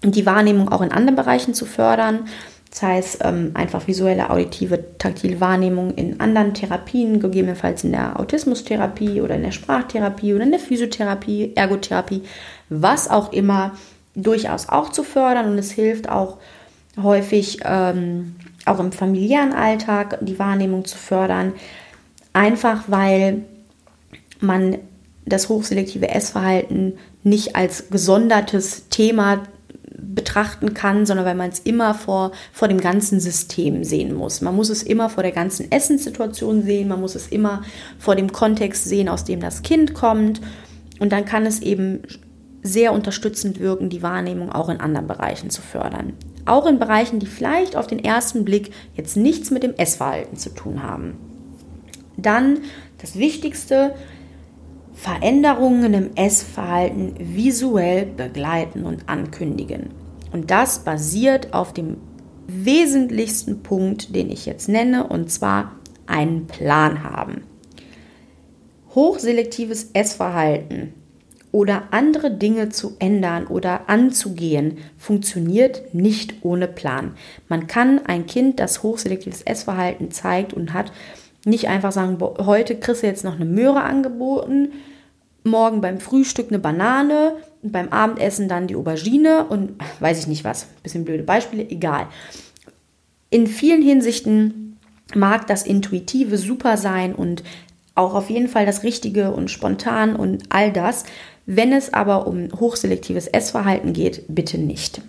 die 0.03 0.27
Wahrnehmung 0.27 0.69
auch 0.71 0.83
in 0.83 0.93
anderen 0.93 1.17
Bereichen 1.17 1.55
zu 1.55 1.67
fördern. 1.67 2.27
Das 2.71 2.83
heißt, 2.83 3.19
ähm, 3.23 3.53
einfach 3.55 3.87
visuelle, 3.87 4.29
auditive, 4.29 4.99
taktile 4.99 5.41
Wahrnehmung 5.41 5.95
in 5.95 6.21
anderen 6.21 6.53
Therapien, 6.53 7.21
gegebenenfalls 7.21 7.85
in 7.85 7.93
der 7.93 8.19
Autismustherapie 8.19 9.21
oder 9.21 9.37
in 9.37 9.43
der 9.43 9.53
Sprachtherapie 9.53 10.35
oder 10.35 10.43
in 10.43 10.51
der 10.51 10.61
Physiotherapie, 10.61 11.53
Ergotherapie, 11.55 12.23
was 12.69 13.09
auch 13.09 13.33
immer, 13.33 13.73
durchaus 14.17 14.69
auch 14.69 14.91
zu 14.91 15.05
fördern. 15.05 15.53
Und 15.53 15.59
es 15.59 15.71
hilft 15.71 16.09
auch, 16.09 16.39
häufig 17.01 17.59
ähm, 17.65 18.37
auch 18.65 18.81
im 18.81 18.91
familiären 18.91 19.53
Alltag 19.53 20.19
die 20.23 20.39
Wahrnehmung 20.39 20.85
zu 20.85 20.97
fördern. 20.97 21.53
Einfach 22.33 22.85
weil 22.89 23.45
man 24.41 24.79
das 25.25 25.49
hochselektive 25.49 26.09
Essverhalten 26.09 26.99
nicht 27.23 27.57
als 27.57 27.91
gesondertes 27.91 28.89
Thema 28.89 29.43
betrachten 29.99 30.75
kann, 30.75 31.07
sondern 31.07 31.27
weil 31.27 31.35
man 31.35 31.51
es 31.51 31.59
immer 31.61 31.95
vor, 31.95 32.33
vor 32.53 32.69
dem 32.69 32.81
ganzen 32.81 33.19
System 33.19 33.83
sehen 33.83 34.15
muss. 34.15 34.41
Man 34.41 34.55
muss 34.55 34.69
es 34.69 34.83
immer 34.83 35.09
vor 35.09 35.23
der 35.23 35.33
ganzen 35.33 35.71
Essenssituation 35.71 36.63
sehen, 36.63 36.89
man 36.89 37.01
muss 37.01 37.15
es 37.15 37.29
immer 37.29 37.63
vor 37.99 38.15
dem 38.15 38.33
Kontext 38.33 38.85
sehen, 38.85 39.09
aus 39.09 39.25
dem 39.25 39.41
das 39.41 39.63
Kind 39.63 39.95
kommt. 39.95 40.41
Und 40.99 41.13
dann 41.13 41.25
kann 41.25 41.47
es 41.47 41.61
eben 41.61 42.03
sehr 42.67 42.93
unterstützend 42.93 43.61
wirken, 43.61 43.89
die 43.89 44.03
Wahrnehmung 44.03 44.53
auch 44.53 44.69
in 44.69 44.81
anderen 44.81 45.07
Bereichen 45.07 45.51
zu 45.51 45.63
fördern. 45.63 46.13
Auch 46.45 46.67
in 46.67 46.79
Bereichen, 46.79 47.19
die 47.19 47.27
vielleicht 47.27 47.77
auf 47.77 47.87
den 47.87 48.03
ersten 48.03 48.45
Blick 48.45 48.71
jetzt 48.95 49.17
nichts 49.17 49.51
mit 49.51 49.63
dem 49.63 49.75
Essverhalten 49.75 50.37
zu 50.37 50.51
tun 50.51 50.83
haben. 50.83 51.15
Dann 52.17 52.61
das 52.99 53.19
Wichtigste, 53.19 53.95
Veränderungen 54.95 55.93
im 55.93 56.11
Essverhalten 56.17 57.15
visuell 57.19 58.07
begleiten 58.07 58.85
und 58.85 59.09
ankündigen. 59.09 59.91
Und 60.33 60.51
das 60.51 60.81
basiert 60.81 61.53
auf 61.53 61.73
dem 61.73 61.99
wesentlichsten 62.47 63.63
Punkt, 63.63 64.15
den 64.15 64.31
ich 64.31 64.47
jetzt 64.47 64.69
nenne, 64.69 65.07
und 65.07 65.31
zwar 65.31 65.73
einen 66.07 66.47
Plan 66.47 67.03
haben. 67.03 67.43
Hochselektives 68.95 69.91
Essverhalten 69.93 70.95
oder 71.57 71.85
andere 71.91 72.31
Dinge 72.31 72.69
zu 72.69 72.97
ändern 72.99 73.47
oder 73.47 73.89
anzugehen, 73.89 74.77
funktioniert 74.99 75.95
nicht 75.95 76.35
ohne 76.43 76.69
Plan. 76.69 77.15
Man 77.49 77.67
kann 77.67 78.05
ein 78.05 78.27
Kind, 78.27 78.61
das 78.61 78.83
hochselektives 78.83 79.41
Essverhalten 79.41 80.11
zeigt 80.11 80.53
und 80.53 80.75
hat, 80.75 80.93
nicht 81.47 81.69
einfach 81.69 81.93
sagen, 81.93 82.19
heute 82.21 82.77
kriegst 82.77 83.03
du 83.03 83.07
jetzt 83.07 83.25
noch 83.25 83.37
eine 83.37 83.47
Möhre 83.47 83.85
angeboten, 83.85 84.73
morgen 85.45 85.81
beim 85.81 85.99
Frühstück 85.99 86.49
eine 86.49 86.59
Banane 86.59 87.37
und 87.63 87.73
beim 87.73 87.89
Abendessen 87.89 88.51
dann 88.51 88.67
die 88.67 88.77
Aubergine 88.77 89.47
und 89.47 89.77
weiß 90.01 90.19
ich 90.19 90.27
nicht 90.27 90.45
was. 90.45 90.67
Bisschen 90.83 91.07
blöde 91.07 91.23
Beispiele, 91.23 91.63
egal. 91.71 92.09
In 93.31 93.47
vielen 93.47 93.81
Hinsichten 93.81 94.77
mag 95.15 95.47
das 95.47 95.63
Intuitive 95.65 96.37
super 96.37 96.77
sein 96.77 97.15
und 97.15 97.43
auch 97.95 98.13
auf 98.13 98.29
jeden 98.29 98.49
Fall 98.49 98.67
das 98.67 98.83
Richtige 98.83 99.31
und 99.31 99.51
spontan 99.51 100.17
und 100.17 100.43
all 100.51 100.71
das. 100.71 101.05
Wenn 101.47 101.73
es 101.73 101.95
aber 101.95 102.27
um 102.27 102.49
hochselektives 102.59 103.29
Essverhalten 103.29 103.93
geht, 103.93 104.25
bitte 104.29 104.59
nicht. 104.59 105.01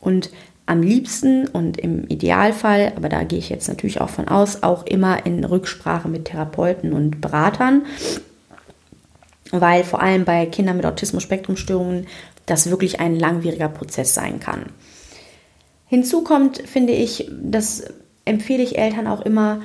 Und 0.00 0.30
am 0.64 0.82
liebsten 0.82 1.46
und 1.46 1.78
im 1.78 2.08
Idealfall, 2.08 2.92
aber 2.96 3.08
da 3.08 3.22
gehe 3.22 3.38
ich 3.38 3.50
jetzt 3.50 3.68
natürlich 3.68 4.00
auch 4.00 4.08
von 4.08 4.26
aus, 4.26 4.62
auch 4.62 4.84
immer 4.84 5.24
in 5.24 5.44
Rücksprache 5.44 6.08
mit 6.08 6.24
Therapeuten 6.24 6.92
und 6.92 7.20
Beratern, 7.20 7.86
weil 9.52 9.84
vor 9.84 10.02
allem 10.02 10.24
bei 10.24 10.46
Kindern 10.46 10.76
mit 10.76 10.86
Autismus-Spektrum-Störungen 10.86 12.08
das 12.46 12.70
wirklich 12.70 12.98
ein 12.98 13.16
langwieriger 13.16 13.68
Prozess 13.68 14.14
sein 14.14 14.40
kann. 14.40 14.66
Hinzu 15.86 16.22
kommt, 16.22 16.58
finde 16.58 16.94
ich, 16.94 17.30
das 17.30 17.84
empfehle 18.24 18.62
ich 18.62 18.76
Eltern 18.76 19.06
auch 19.06 19.20
immer, 19.20 19.60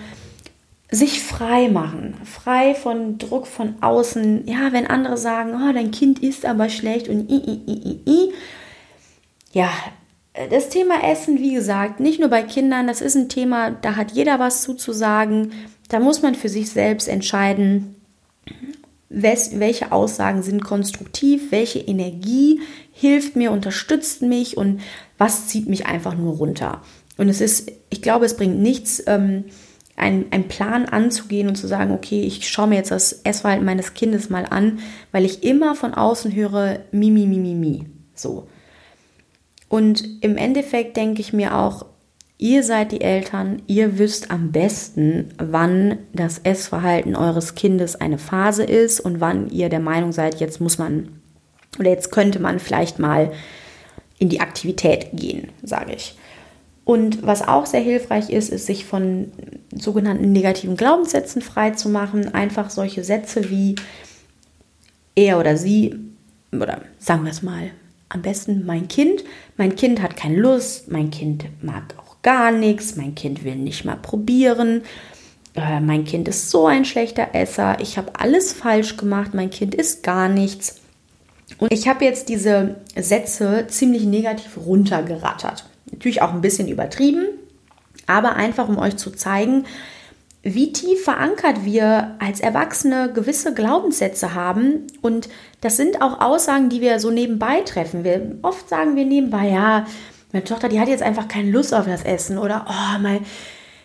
sich 0.92 1.24
frei 1.24 1.70
machen, 1.70 2.16
frei 2.26 2.76
von 2.76 3.18
Druck 3.18 3.48
von 3.48 3.76
außen. 3.82 4.46
Ja, 4.46 4.74
wenn 4.74 4.88
andere 4.88 5.18
sagen, 5.18 5.54
oh, 5.56 5.74
dein 5.74 5.92
Kind 5.92 6.20
ist 6.20 6.46
aber 6.46 6.68
schlecht 6.68 7.08
und 7.08 7.32
i, 7.32 7.38
i, 7.38 7.62
i, 7.66 7.90
i, 7.90 8.12
i. 8.12 8.34
Ja, 9.54 9.70
das 10.50 10.70
Thema 10.70 11.04
Essen, 11.10 11.40
wie 11.40 11.54
gesagt, 11.54 12.00
nicht 12.00 12.20
nur 12.20 12.30
bei 12.30 12.44
Kindern, 12.44 12.88
das 12.88 13.02
ist 13.02 13.16
ein 13.16 13.30
Thema, 13.30 13.72
da 13.72 13.96
hat 13.96 14.12
jeder 14.12 14.40
was 14.40 14.62
zuzusagen. 14.62 15.54
Da 15.90 16.00
muss 16.00 16.22
man 16.22 16.36
für 16.36 16.50
sich 16.50 16.70
selbst 16.70 17.08
entscheiden, 17.08 17.96
welche 19.10 19.92
Aussagen 19.92 20.42
sind 20.42 20.64
konstruktiv, 20.64 21.52
welche 21.52 21.80
Energie 21.80 22.62
hilft 22.94 23.36
mir, 23.36 23.52
unterstützt 23.52 24.22
mich 24.22 24.56
und 24.56 24.82
was 25.18 25.48
zieht 25.48 25.68
mich 25.68 25.86
einfach 25.86 26.16
nur 26.16 26.36
runter. 26.36 26.82
Und 27.18 27.28
es 27.28 27.42
ist, 27.42 27.72
ich 27.90 28.02
glaube, 28.02 28.26
es 28.26 28.38
bringt 28.38 28.60
nichts, 28.60 29.04
ähm, 29.08 29.46
einen, 30.02 30.48
Plan 30.48 30.86
anzugehen 30.86 31.48
und 31.48 31.56
zu 31.56 31.68
sagen, 31.68 31.94
okay, 31.94 32.22
ich 32.24 32.50
schaue 32.50 32.68
mir 32.68 32.76
jetzt 32.76 32.92
das 32.92 33.14
Essverhalten 33.24 33.66
meines 33.66 33.94
Kindes 33.94 34.30
mal 34.30 34.46
an, 34.50 34.80
weil 35.12 35.26
ich 35.26 35.44
immer 35.44 35.76
von 35.76 35.94
außen 35.94 36.34
höre, 36.36 36.80
mi, 36.92 37.12
mi, 37.12 37.28
mi, 37.28 37.38
mi, 37.38 37.54
mi. 37.54 37.86
So. 38.16 38.48
Und 39.70 40.04
im 40.22 40.38
Endeffekt 40.38 40.98
denke 40.98 41.22
ich 41.22 41.34
mir 41.34 41.56
auch, 41.56 41.86
ihr 42.38 42.64
seid 42.64 42.92
die 42.92 43.02
Eltern, 43.02 43.62
ihr 43.68 44.00
wisst 44.00 44.32
am 44.32 44.52
besten, 44.52 45.30
wann 45.38 46.00
das 46.12 46.40
Essverhalten 46.40 47.16
eures 47.16 47.56
Kindes 47.56 47.96
eine 47.96 48.18
Phase 48.18 48.64
ist 48.64 49.00
und 49.00 49.22
wann 49.22 49.50
ihr 49.50 49.70
der 49.70 49.80
Meinung 49.80 50.12
seid, 50.12 50.40
jetzt 50.40 50.60
muss 50.60 50.78
man 50.78 51.22
oder 51.80 51.90
jetzt 51.90 52.12
könnte 52.12 52.40
man 52.40 52.60
vielleicht 52.60 53.00
mal 53.00 53.32
in 54.18 54.30
die 54.30 54.42
Aktivität 54.42 55.10
gehen, 55.14 55.50
sage 55.64 55.94
ich. 55.94 56.16
Und 56.92 57.26
was 57.26 57.48
auch 57.48 57.68
sehr 57.68 57.80
hilfreich 57.80 58.30
ist, 58.30 58.50
ist, 58.50 58.66
sich 58.66 58.84
von 58.84 59.32
sogenannten 59.74 60.34
negativen 60.34 60.76
Glaubenssätzen 60.76 61.42
frei 61.42 61.72
zu 61.72 61.88
machen. 61.88 62.34
Einfach 62.34 62.70
solche 62.70 63.06
Sätze 63.06 63.50
wie 63.50 63.76
er 65.16 65.40
oder 65.40 65.56
sie, 65.56 65.98
oder 66.52 66.82
sagen 67.00 67.24
wir 67.24 67.32
es 67.32 67.44
mal, 67.44 67.72
am 68.10 68.22
besten 68.22 68.66
mein 68.66 68.90
Kind. 68.90 69.24
Mein 69.56 69.78
Kind 69.78 70.02
hat 70.02 70.18
keine 70.18 70.36
Lust, 70.36 70.92
mein 70.92 71.12
Kind 71.12 71.46
mag 71.64 71.96
auch 71.98 72.18
gar 72.24 72.52
nichts, 72.52 72.98
mein 72.98 73.16
Kind 73.16 73.46
will 73.46 73.56
nicht 73.56 73.86
mal 73.86 73.96
probieren. 73.96 74.82
Äh, 75.56 75.80
mein 75.80 76.04
Kind 76.04 76.28
ist 76.28 76.50
so 76.50 76.68
ein 76.68 76.84
schlechter 76.84 77.30
Esser, 77.34 77.80
ich 77.80 77.98
habe 77.98 78.20
alles 78.20 78.52
falsch 78.52 78.98
gemacht, 78.98 79.34
mein 79.34 79.50
Kind 79.50 79.76
isst 79.76 80.04
gar 80.04 80.28
nichts. 80.28 80.82
Und 81.58 81.72
ich 81.72 81.88
habe 81.88 82.04
jetzt 82.04 82.28
diese 82.28 82.82
Sätze 82.98 83.68
ziemlich 83.70 84.04
negativ 84.04 84.58
runtergerattert. 84.58 85.64
Natürlich 85.92 86.22
auch 86.22 86.34
ein 86.34 86.42
bisschen 86.42 86.68
übertrieben, 86.68 87.26
aber 88.08 88.36
einfach 88.36 88.68
um 88.68 88.78
euch 88.78 88.98
zu 88.98 89.12
zeigen, 89.12 89.66
wie 90.44 90.74
tief 90.74 91.04
verankert 91.04 91.66
wir 91.66 92.16
als 92.20 92.40
Erwachsene 92.40 93.12
gewisse 93.14 93.54
Glaubenssätze 93.54 94.34
haben. 94.34 94.88
Und 95.02 95.30
das 95.62 95.78
sind 95.78 96.02
auch 96.02 96.20
Aussagen, 96.20 96.70
die 96.70 96.82
wir 96.82 97.00
so 97.00 97.12
nebenbei 97.12 97.62
treffen. 97.62 98.04
Wir, 98.04 98.38
oft 98.42 98.68
sagen 98.68 98.96
wir 98.96 99.06
nebenbei, 99.06 99.50
ja, 99.50 99.86
meine 100.32 100.46
Tochter, 100.46 100.70
die 100.70 100.80
hat 100.80 100.88
jetzt 100.88 101.04
einfach 101.04 101.28
keine 101.28 101.52
Lust 101.52 101.74
auf 101.74 101.86
das 101.86 102.04
Essen. 102.04 102.38
Oder, 102.38 102.66
oh, 102.68 103.00
mein, 103.00 103.26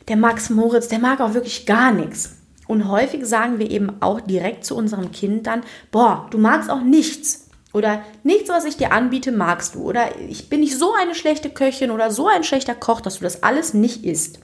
der 0.09 0.17
Max 0.17 0.49
Moritz, 0.49 0.89
der 0.89 0.99
mag 0.99 1.21
auch 1.21 1.35
wirklich 1.35 1.67
gar 1.67 1.93
nichts. 1.93 2.37
Und 2.67 2.89
häufig 2.89 3.27
sagen 3.27 3.59
wir 3.59 3.71
eben 3.71 4.01
auch 4.01 4.21
direkt 4.21 4.65
zu 4.65 4.77
unserem 4.77 5.13
Kind 5.13 5.47
dann, 5.47 5.63
boah, 5.91 6.27
du 6.31 6.39
magst 6.39 6.71
auch 6.71 6.83
nichts. 6.83 7.46
Oder 7.73 8.03
nichts, 8.23 8.49
was 8.49 8.65
ich 8.65 8.77
dir 8.77 8.93
anbiete, 8.93 9.33
magst 9.33 9.75
du. 9.75 9.83
Oder 9.83 10.19
ich 10.29 10.49
bin 10.49 10.61
nicht 10.61 10.79
so 10.79 10.93
eine 10.95 11.15
schlechte 11.15 11.51
Köchin 11.51 11.91
oder 11.91 12.11
so 12.11 12.27
ein 12.29 12.45
schlechter 12.45 12.75
Koch, 12.75 13.01
dass 13.01 13.19
du 13.19 13.25
das 13.25 13.43
alles 13.43 13.75
nicht 13.75 14.05
isst. 14.05 14.41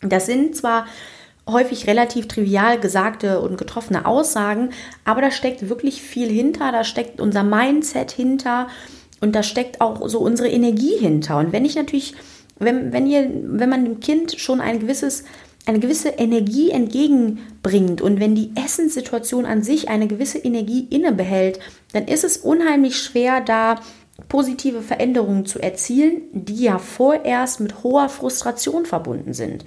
Das 0.00 0.26
sind 0.26 0.56
zwar 0.56 0.86
häufig 1.48 1.86
relativ 1.86 2.28
trivial 2.28 2.78
gesagte 2.80 3.40
und 3.40 3.58
getroffene 3.58 4.06
Aussagen, 4.06 4.70
aber 5.04 5.20
da 5.20 5.30
steckt 5.30 5.68
wirklich 5.68 6.00
viel 6.00 6.28
hinter, 6.28 6.72
da 6.72 6.84
steckt 6.84 7.20
unser 7.20 7.42
Mindset 7.42 8.10
hinter 8.10 8.68
und 9.20 9.34
da 9.34 9.42
steckt 9.42 9.80
auch 9.80 10.08
so 10.08 10.20
unsere 10.20 10.48
Energie 10.48 10.96
hinter. 10.98 11.38
Und 11.38 11.52
wenn 11.52 11.64
ich 11.64 11.74
natürlich, 11.74 12.14
wenn, 12.58 12.92
wenn 12.92 13.06
ihr, 13.06 13.30
wenn 13.44 13.68
man 13.68 13.84
dem 13.84 14.00
Kind 14.00 14.38
schon 14.38 14.60
ein 14.60 14.80
gewisses 14.80 15.24
eine 15.66 15.78
gewisse 15.78 16.10
Energie 16.10 16.70
entgegenbringt 16.70 18.02
und 18.02 18.20
wenn 18.20 18.34
die 18.34 18.52
Essenssituation 18.54 19.46
an 19.46 19.62
sich 19.62 19.88
eine 19.88 20.06
gewisse 20.06 20.38
Energie 20.38 20.86
innebehält, 20.90 21.58
dann 21.92 22.06
ist 22.06 22.24
es 22.24 22.36
unheimlich 22.36 22.98
schwer, 22.98 23.40
da 23.40 23.80
positive 24.28 24.82
Veränderungen 24.82 25.46
zu 25.46 25.58
erzielen, 25.58 26.22
die 26.32 26.64
ja 26.64 26.78
vorerst 26.78 27.60
mit 27.60 27.82
hoher 27.82 28.08
Frustration 28.08 28.86
verbunden 28.86 29.32
sind. 29.32 29.64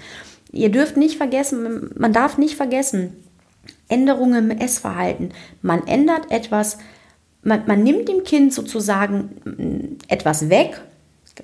Ihr 0.52 0.70
dürft 0.70 0.98
nicht 0.98 1.18
vergessen, 1.18 1.92
man 1.96 2.14
darf 2.14 2.38
nicht 2.38 2.56
vergessen, 2.56 3.24
Änderungen 3.90 4.52
im 4.52 4.58
Essverhalten. 4.58 5.32
Man 5.62 5.86
ändert 5.88 6.32
etwas, 6.32 6.78
man, 7.42 7.64
man 7.68 7.84
nimmt 7.84 8.08
dem 8.08 8.24
Kind 8.24 8.54
sozusagen 8.54 9.30
mm, 9.44 9.98
etwas 10.08 10.50
weg, 10.50 10.82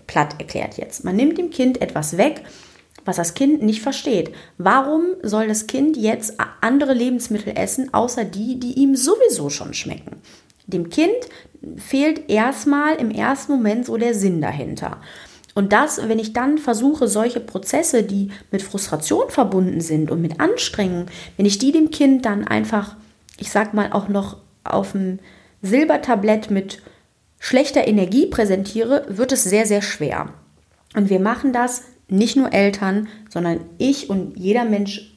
platt 0.07 0.35
erklärt 0.39 0.77
jetzt, 0.77 1.03
man 1.03 1.15
nimmt 1.15 1.37
dem 1.37 1.49
Kind 1.49 1.81
etwas 1.81 2.17
weg, 2.17 2.43
was 3.05 3.17
das 3.17 3.33
Kind 3.33 3.61
nicht 3.61 3.81
versteht. 3.81 4.31
Warum 4.57 5.03
soll 5.21 5.47
das 5.47 5.67
Kind 5.67 5.97
jetzt 5.97 6.35
andere 6.61 6.93
Lebensmittel 6.93 7.53
essen, 7.55 7.93
außer 7.93 8.25
die, 8.25 8.59
die 8.59 8.73
ihm 8.73 8.95
sowieso 8.95 9.49
schon 9.49 9.73
schmecken? 9.73 10.21
Dem 10.65 10.89
Kind 10.89 11.15
fehlt 11.77 12.29
erstmal 12.29 12.95
im 12.95 13.11
ersten 13.11 13.51
Moment 13.51 13.85
so 13.85 13.97
der 13.97 14.13
Sinn 14.13 14.41
dahinter. 14.41 14.97
Und 15.55 15.71
das, 15.71 16.07
wenn 16.07 16.19
ich 16.19 16.33
dann 16.33 16.57
versuche, 16.57 17.07
solche 17.07 17.39
Prozesse, 17.39 18.03
die 18.03 18.31
mit 18.51 18.61
Frustration 18.63 19.29
verbunden 19.29 19.81
sind 19.81 20.09
und 20.09 20.21
mit 20.21 20.39
Anstrengung, 20.39 21.05
wenn 21.37 21.45
ich 21.45 21.59
die 21.59 21.71
dem 21.71 21.91
Kind 21.91 22.25
dann 22.25 22.47
einfach, 22.47 22.95
ich 23.37 23.51
sag 23.51 23.73
mal, 23.73 23.91
auch 23.91 24.07
noch 24.07 24.37
auf 24.63 24.93
dem 24.93 25.19
Silbertablett 25.61 26.49
mit 26.49 26.81
schlechter 27.39 27.87
Energie 27.87 28.25
präsentiere, 28.25 29.05
wird 29.09 29.31
es 29.31 29.43
sehr, 29.43 29.65
sehr 29.65 29.81
schwer. 29.81 30.29
Und 30.95 31.09
wir 31.09 31.19
machen 31.19 31.53
das 31.53 31.83
nicht 32.13 32.35
nur 32.35 32.53
Eltern, 32.53 33.07
sondern 33.29 33.61
ich 33.77 34.09
und 34.09 34.37
jeder 34.37 34.65
Mensch, 34.65 35.13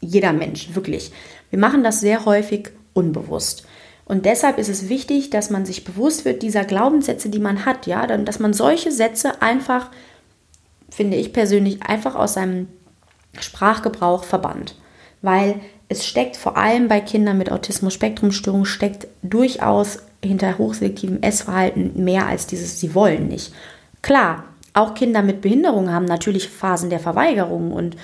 jeder 0.00 0.32
Mensch, 0.32 0.74
wirklich. 0.74 1.12
Wir 1.50 1.58
machen 1.58 1.84
das 1.84 2.00
sehr 2.00 2.24
häufig 2.24 2.70
unbewusst. 2.94 3.66
Und 4.06 4.24
deshalb 4.24 4.58
ist 4.58 4.68
es 4.68 4.88
wichtig, 4.88 5.30
dass 5.30 5.50
man 5.50 5.66
sich 5.66 5.84
bewusst 5.84 6.24
wird 6.24 6.42
dieser 6.42 6.64
Glaubenssätze, 6.64 7.28
die 7.28 7.38
man 7.38 7.66
hat, 7.66 7.86
ja, 7.86 8.06
dass 8.06 8.38
man 8.38 8.52
solche 8.52 8.92
Sätze 8.92 9.42
einfach, 9.42 9.90
finde 10.88 11.16
ich 11.16 11.32
persönlich, 11.32 11.82
einfach 11.82 12.14
aus 12.14 12.34
seinem 12.34 12.68
Sprachgebrauch 13.38 14.24
verbannt. 14.24 14.76
Weil 15.22 15.60
es 15.88 16.06
steckt 16.06 16.36
vor 16.36 16.56
allem 16.56 16.88
bei 16.88 17.00
Kindern 17.00 17.36
mit 17.36 17.50
Autismus-Spektrum-Störung 17.52 18.64
steckt 18.64 19.06
durchaus 19.22 19.98
hinter 20.24 20.56
hochselektivem 20.56 21.20
Essverhalten 21.20 22.02
mehr 22.02 22.26
als 22.26 22.46
dieses 22.46 22.80
Sie 22.80 22.94
wollen 22.94 23.28
nicht. 23.28 23.52
Klar, 24.02 24.44
auch 24.76 24.94
Kinder 24.94 25.22
mit 25.22 25.40
Behinderung 25.40 25.90
haben 25.90 26.04
natürlich 26.04 26.48
Phasen 26.48 26.90
der 26.90 27.00
Verweigerung 27.00 27.72
und 27.72 27.96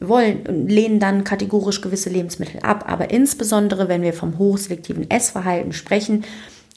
wollen 0.00 0.46
und 0.46 0.68
lehnen 0.68 1.00
dann 1.00 1.24
kategorisch 1.24 1.80
gewisse 1.80 2.10
Lebensmittel 2.10 2.60
ab. 2.60 2.84
Aber 2.88 3.10
insbesondere, 3.10 3.88
wenn 3.88 4.02
wir 4.02 4.12
vom 4.12 4.38
hochselektiven 4.38 5.10
Essverhalten 5.10 5.72
sprechen, 5.72 6.24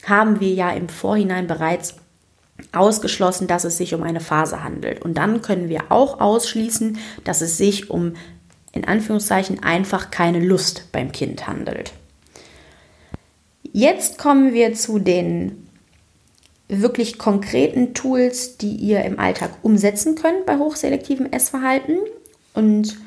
haben 0.06 0.40
wir 0.40 0.54
ja 0.54 0.72
im 0.72 0.88
Vorhinein 0.88 1.48
bereits 1.48 1.96
ausgeschlossen, 2.72 3.48
dass 3.48 3.64
es 3.64 3.78
sich 3.78 3.94
um 3.94 4.04
eine 4.04 4.20
Phase 4.20 4.64
handelt. 4.64 5.02
Und 5.02 5.16
dann 5.16 5.42
können 5.42 5.70
wir 5.70 5.92
auch 5.92 6.20
ausschließen, 6.22 7.00
dass 7.24 7.42
es 7.42 7.58
sich 7.58 7.90
um 7.90 8.14
in 8.72 8.86
Anführungszeichen 8.86 9.64
einfach 9.64 10.12
keine 10.12 10.40
Lust 10.40 10.92
beim 10.92 11.12
Kind 11.12 11.48
handelt. 11.48 11.92
Jetzt 13.64 14.18
kommen 14.18 14.54
wir 14.54 14.74
zu 14.74 15.00
den 15.00 15.69
wirklich 16.70 17.18
konkreten 17.18 17.94
Tools, 17.94 18.58
die 18.58 18.76
ihr 18.76 19.04
im 19.04 19.20
Alltag 19.20 19.52
umsetzen 19.64 20.16
könnt 20.16 20.46
bei 20.46 20.58
hochselektivem 20.58 21.32
Essverhalten. 21.32 21.98
Und 22.54 22.98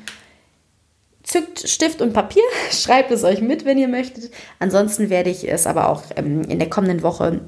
zückt 1.23 1.67
Stift 1.67 2.01
und 2.01 2.13
Papier, 2.13 2.43
schreibt 2.71 3.11
es 3.11 3.23
euch 3.23 3.41
mit, 3.41 3.65
wenn 3.65 3.77
ihr 3.77 3.87
möchtet. 3.87 4.31
Ansonsten 4.59 5.09
werde 5.09 5.29
ich 5.29 5.49
es 5.49 5.65
aber 5.65 5.89
auch 5.89 6.03
ähm, 6.15 6.43
in 6.43 6.59
der 6.59 6.69
kommenden 6.69 7.01
Woche 7.01 7.41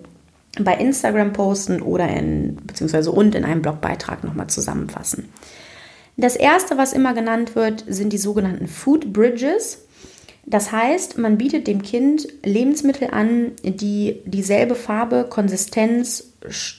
bei 0.60 0.76
Instagram 0.76 1.34
posten 1.34 1.82
oder 1.82 2.08
in, 2.08 2.58
beziehungsweise 2.66 3.12
und 3.12 3.36
in 3.36 3.44
einem 3.44 3.62
Blogbeitrag 3.62 4.24
nochmal 4.24 4.48
zusammenfassen. 4.48 5.30
Das 6.18 6.38
erste, 6.38 6.78
was 6.78 6.94
immer 6.94 7.14
genannt 7.14 7.56
wird, 7.56 7.84
sind 7.88 8.14
die 8.14 8.18
sogenannten 8.18 8.68
Food 8.68 9.12
Bridges. 9.12 9.85
Das 10.48 10.72
heißt, 10.72 11.18
man 11.18 11.38
bietet 11.38 11.66
dem 11.66 11.82
Kind 11.82 12.28
Lebensmittel 12.44 13.10
an, 13.12 13.54
die 13.64 14.22
dieselbe 14.26 14.76
Farbe, 14.76 15.26
Konsistenz, 15.28 16.34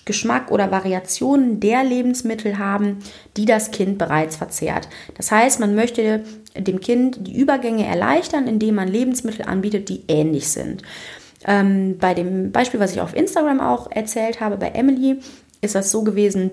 Geschmack 0.04 0.52
oder 0.52 0.70
Variationen 0.70 1.58
der 1.58 1.82
Lebensmittel 1.82 2.58
haben, 2.58 2.98
die 3.36 3.44
das 3.44 3.72
Kind 3.72 3.98
bereits 3.98 4.36
verzehrt. 4.36 4.88
Das 5.16 5.32
heißt, 5.32 5.58
man 5.58 5.74
möchte 5.74 6.22
dem 6.56 6.78
Kind 6.78 7.26
die 7.26 7.36
Übergänge 7.36 7.84
erleichtern, 7.84 8.46
indem 8.46 8.76
man 8.76 8.86
Lebensmittel 8.86 9.44
anbietet, 9.44 9.88
die 9.88 10.04
ähnlich 10.06 10.48
sind. 10.48 10.82
Ähm, 11.44 11.98
bei 11.98 12.14
dem 12.14 12.52
Beispiel, 12.52 12.78
was 12.78 12.92
ich 12.92 13.00
auf 13.00 13.16
Instagram 13.16 13.60
auch 13.60 13.90
erzählt 13.90 14.40
habe, 14.40 14.56
bei 14.56 14.68
Emily, 14.68 15.18
ist 15.60 15.74
das 15.74 15.90
so 15.90 16.02
gewesen, 16.02 16.52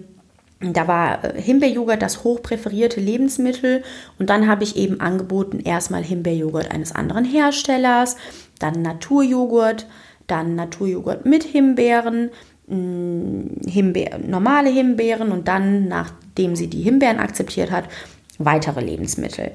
da 0.71 0.87
war 0.87 1.23
äh, 1.23 1.41
Himbeerjoghurt 1.41 2.01
das 2.01 2.23
hochpräferierte 2.23 3.01
Lebensmittel 3.01 3.83
und 4.17 4.29
dann 4.29 4.47
habe 4.47 4.63
ich 4.63 4.77
eben 4.77 5.01
angeboten 5.01 5.59
erstmal 5.59 6.03
Himbeerjoghurt 6.03 6.71
eines 6.71 6.93
anderen 6.93 7.25
Herstellers, 7.25 8.15
dann 8.59 8.81
Naturjoghurt, 8.81 9.87
dann 10.27 10.55
Naturjoghurt 10.55 11.25
mit 11.25 11.43
Himbeeren, 11.43 12.29
mm, 12.67 13.67
Himbeer, 13.67 14.19
normale 14.19 14.69
Himbeeren 14.69 15.31
und 15.31 15.49
dann, 15.49 15.89
nachdem 15.89 16.55
sie 16.55 16.67
die 16.67 16.81
Himbeeren 16.81 17.19
akzeptiert 17.19 17.71
hat, 17.71 17.89
weitere 18.37 18.79
Lebensmittel. 18.79 19.51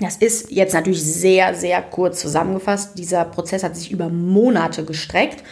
Das 0.00 0.16
ist 0.16 0.50
jetzt 0.50 0.74
natürlich 0.74 1.02
sehr, 1.02 1.54
sehr 1.54 1.80
kurz 1.80 2.20
zusammengefasst. 2.20 2.98
Dieser 2.98 3.24
Prozess 3.24 3.62
hat 3.62 3.76
sich 3.76 3.92
über 3.92 4.08
Monate 4.08 4.84
gestreckt 4.84 5.44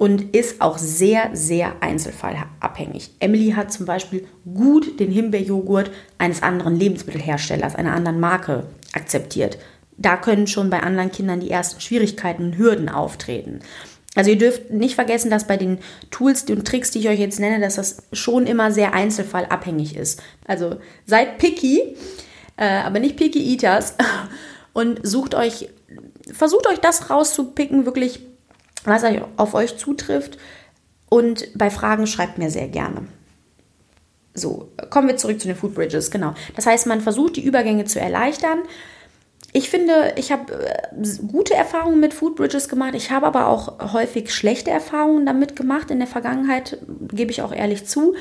und 0.00 0.34
ist 0.34 0.62
auch 0.62 0.78
sehr, 0.78 1.28
sehr 1.34 1.74
einzelfallabhängig. 1.82 3.10
Emily 3.20 3.50
hat 3.50 3.70
zum 3.70 3.84
Beispiel 3.84 4.26
gut 4.54 4.98
den 4.98 5.10
Himbeerjoghurt 5.10 5.90
eines 6.16 6.42
anderen 6.42 6.74
Lebensmittelherstellers, 6.74 7.74
einer 7.74 7.92
anderen 7.92 8.18
Marke 8.18 8.64
akzeptiert. 8.94 9.58
Da 9.98 10.16
können 10.16 10.46
schon 10.46 10.70
bei 10.70 10.80
anderen 10.80 11.12
Kindern 11.12 11.40
die 11.40 11.50
ersten 11.50 11.82
Schwierigkeiten 11.82 12.44
und 12.44 12.56
Hürden 12.56 12.88
auftreten. 12.88 13.60
Also 14.14 14.30
ihr 14.30 14.38
dürft 14.38 14.70
nicht 14.70 14.94
vergessen, 14.94 15.30
dass 15.30 15.46
bei 15.46 15.58
den 15.58 15.80
Tools 16.10 16.44
und 16.44 16.66
Tricks, 16.66 16.92
die 16.92 17.00
ich 17.00 17.08
euch 17.10 17.20
jetzt 17.20 17.38
nenne, 17.38 17.60
dass 17.60 17.74
das 17.74 18.04
schon 18.14 18.46
immer 18.46 18.72
sehr 18.72 18.94
einzelfallabhängig 18.94 19.96
ist. 19.96 20.22
Also 20.46 20.76
seid 21.04 21.36
picky, 21.36 21.94
äh, 22.56 22.64
aber 22.64 23.00
nicht 23.00 23.18
picky 23.18 23.52
eaters 23.52 23.96
und 24.72 25.06
sucht 25.06 25.34
euch, 25.34 25.68
versucht 26.32 26.66
euch 26.68 26.78
das 26.78 27.10
rauszupicken, 27.10 27.84
wirklich 27.84 28.29
was 28.84 29.04
auf 29.36 29.54
euch 29.54 29.76
zutrifft. 29.76 30.38
Und 31.08 31.48
bei 31.56 31.70
Fragen 31.70 32.06
schreibt 32.06 32.38
mir 32.38 32.50
sehr 32.50 32.68
gerne. 32.68 33.02
So, 34.32 34.70
kommen 34.90 35.08
wir 35.08 35.16
zurück 35.16 35.40
zu 35.40 35.48
den 35.48 35.56
Food 35.56 35.74
Bridges, 35.74 36.10
genau. 36.10 36.34
Das 36.54 36.66
heißt, 36.66 36.86
man 36.86 37.00
versucht 37.00 37.36
die 37.36 37.44
Übergänge 37.44 37.84
zu 37.84 38.00
erleichtern. 38.00 38.60
Ich 39.52 39.68
finde, 39.68 40.14
ich 40.16 40.30
habe 40.30 40.52
äh, 40.52 41.02
gute 41.26 41.54
Erfahrungen 41.54 41.98
mit 41.98 42.14
Food 42.14 42.36
Bridges 42.36 42.68
gemacht. 42.68 42.94
Ich 42.94 43.10
habe 43.10 43.26
aber 43.26 43.48
auch 43.48 43.92
häufig 43.92 44.32
schlechte 44.32 44.70
Erfahrungen 44.70 45.26
damit 45.26 45.56
gemacht 45.56 45.90
in 45.90 45.98
der 45.98 46.06
Vergangenheit, 46.06 46.78
gebe 47.12 47.32
ich 47.32 47.42
auch 47.42 47.52
ehrlich 47.52 47.86
zu. 47.86 48.14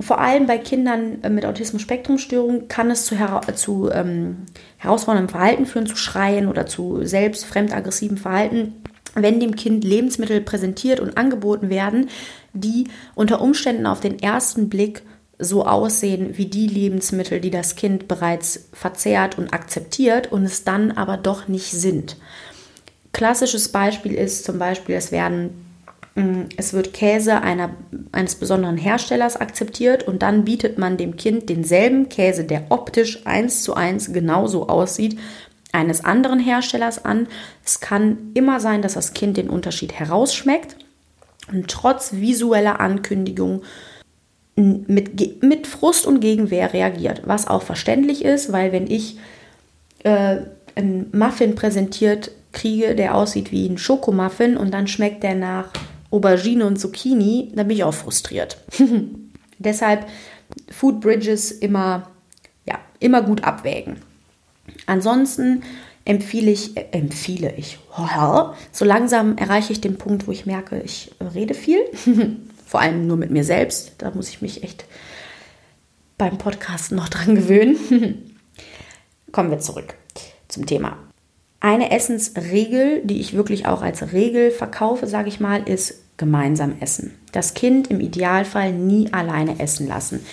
Vor 0.00 0.18
allem 0.18 0.46
bei 0.46 0.58
Kindern 0.58 1.22
äh, 1.22 1.28
mit 1.28 1.46
Autismus-Spektrum-Störung 1.46 2.66
kann 2.66 2.90
es 2.90 3.06
zu, 3.06 3.16
hera 3.16 3.42
zu 3.54 3.90
ähm, 3.92 4.46
herausforderndem 4.78 5.30
Verhalten 5.30 5.66
führen, 5.66 5.86
zu 5.86 5.94
Schreien 5.94 6.48
oder 6.48 6.66
zu 6.66 7.04
selbst 7.04 7.44
fremdaggressivem 7.44 8.16
Verhalten 8.16 8.82
wenn 9.14 9.40
dem 9.40 9.56
Kind 9.56 9.84
Lebensmittel 9.84 10.40
präsentiert 10.40 11.00
und 11.00 11.16
angeboten 11.16 11.70
werden, 11.70 12.08
die 12.52 12.84
unter 13.14 13.40
Umständen 13.40 13.86
auf 13.86 14.00
den 14.00 14.18
ersten 14.18 14.68
Blick 14.68 15.02
so 15.38 15.66
aussehen 15.66 16.36
wie 16.36 16.46
die 16.46 16.66
Lebensmittel, 16.66 17.40
die 17.40 17.50
das 17.50 17.76
Kind 17.76 18.08
bereits 18.08 18.68
verzehrt 18.72 19.38
und 19.38 19.52
akzeptiert 19.52 20.30
und 20.30 20.44
es 20.44 20.64
dann 20.64 20.92
aber 20.92 21.16
doch 21.16 21.48
nicht 21.48 21.72
sind. 21.72 22.16
Klassisches 23.12 23.68
Beispiel 23.68 24.14
ist 24.14 24.44
zum 24.44 24.58
Beispiel, 24.58 24.94
es 24.94 25.12
werden 25.12 25.50
mm, 26.14 26.42
es 26.56 26.72
wird 26.72 26.92
Käse 26.92 27.42
einer, 27.42 27.70
eines 28.12 28.36
besonderen 28.36 28.76
Herstellers 28.76 29.36
akzeptiert 29.36 30.06
und 30.06 30.22
dann 30.22 30.44
bietet 30.44 30.78
man 30.78 30.96
dem 30.96 31.16
Kind 31.16 31.48
denselben 31.48 32.08
Käse, 32.08 32.44
der 32.44 32.66
optisch 32.70 33.26
eins 33.26 33.62
zu 33.62 33.74
eins 33.74 34.12
genauso 34.12 34.68
aussieht, 34.68 35.18
eines 35.72 36.04
anderen 36.04 36.38
Herstellers 36.38 37.04
an. 37.04 37.26
Es 37.64 37.80
kann 37.80 38.30
immer 38.34 38.60
sein, 38.60 38.82
dass 38.82 38.94
das 38.94 39.14
Kind 39.14 39.36
den 39.36 39.50
Unterschied 39.50 39.92
herausschmeckt 39.92 40.76
und 41.50 41.68
trotz 41.68 42.12
visueller 42.12 42.80
Ankündigung 42.80 43.62
mit, 44.54 45.42
mit 45.42 45.66
Frust 45.66 46.06
und 46.06 46.20
Gegenwehr 46.20 46.72
reagiert, 46.72 47.22
was 47.24 47.48
auch 47.48 47.62
verständlich 47.62 48.24
ist, 48.24 48.52
weil 48.52 48.70
wenn 48.72 48.86
ich 48.86 49.18
äh, 50.04 50.38
einen 50.74 51.10
Muffin 51.12 51.54
präsentiert 51.54 52.30
kriege, 52.52 52.94
der 52.94 53.14
aussieht 53.14 53.50
wie 53.50 53.66
ein 53.66 53.78
Schokomuffin 53.78 54.56
und 54.56 54.72
dann 54.72 54.86
schmeckt 54.86 55.22
der 55.22 55.34
nach 55.34 55.70
Aubergine 56.10 56.66
und 56.66 56.78
Zucchini, 56.78 57.50
dann 57.54 57.68
bin 57.68 57.78
ich 57.78 57.84
auch 57.84 57.94
frustriert. 57.94 58.58
Deshalb 59.58 60.06
Food 60.70 61.00
Bridges 61.00 61.50
immer, 61.50 62.10
ja, 62.66 62.78
immer 63.00 63.22
gut 63.22 63.44
abwägen. 63.44 63.96
Ansonsten 64.86 65.62
empfehle 66.04 66.50
ich, 66.50 66.76
äh, 66.76 66.86
empfehle 66.92 67.54
ich, 67.56 67.78
so 68.72 68.84
langsam 68.84 69.36
erreiche 69.36 69.72
ich 69.72 69.80
den 69.80 69.98
Punkt, 69.98 70.26
wo 70.26 70.32
ich 70.32 70.46
merke, 70.46 70.80
ich 70.80 71.12
rede 71.34 71.54
viel, 71.54 71.80
vor 72.66 72.80
allem 72.80 73.06
nur 73.06 73.16
mit 73.16 73.30
mir 73.30 73.44
selbst. 73.44 73.92
Da 73.98 74.10
muss 74.10 74.28
ich 74.28 74.42
mich 74.42 74.62
echt 74.62 74.84
beim 76.18 76.38
Podcast 76.38 76.92
noch 76.92 77.08
dran 77.08 77.34
gewöhnen. 77.34 78.36
Kommen 79.32 79.50
wir 79.50 79.60
zurück 79.60 79.94
zum 80.48 80.66
Thema. 80.66 80.98
Eine 81.60 81.92
Essensregel, 81.92 83.02
die 83.04 83.20
ich 83.20 83.34
wirklich 83.34 83.66
auch 83.66 83.82
als 83.82 84.12
Regel 84.12 84.50
verkaufe, 84.50 85.06
sage 85.06 85.28
ich 85.28 85.38
mal, 85.38 85.62
ist 85.62 86.02
gemeinsam 86.16 86.76
essen. 86.80 87.14
Das 87.30 87.54
Kind 87.54 87.88
im 87.88 88.00
Idealfall 88.00 88.72
nie 88.72 89.12
alleine 89.12 89.60
essen 89.60 89.86
lassen. 89.86 90.26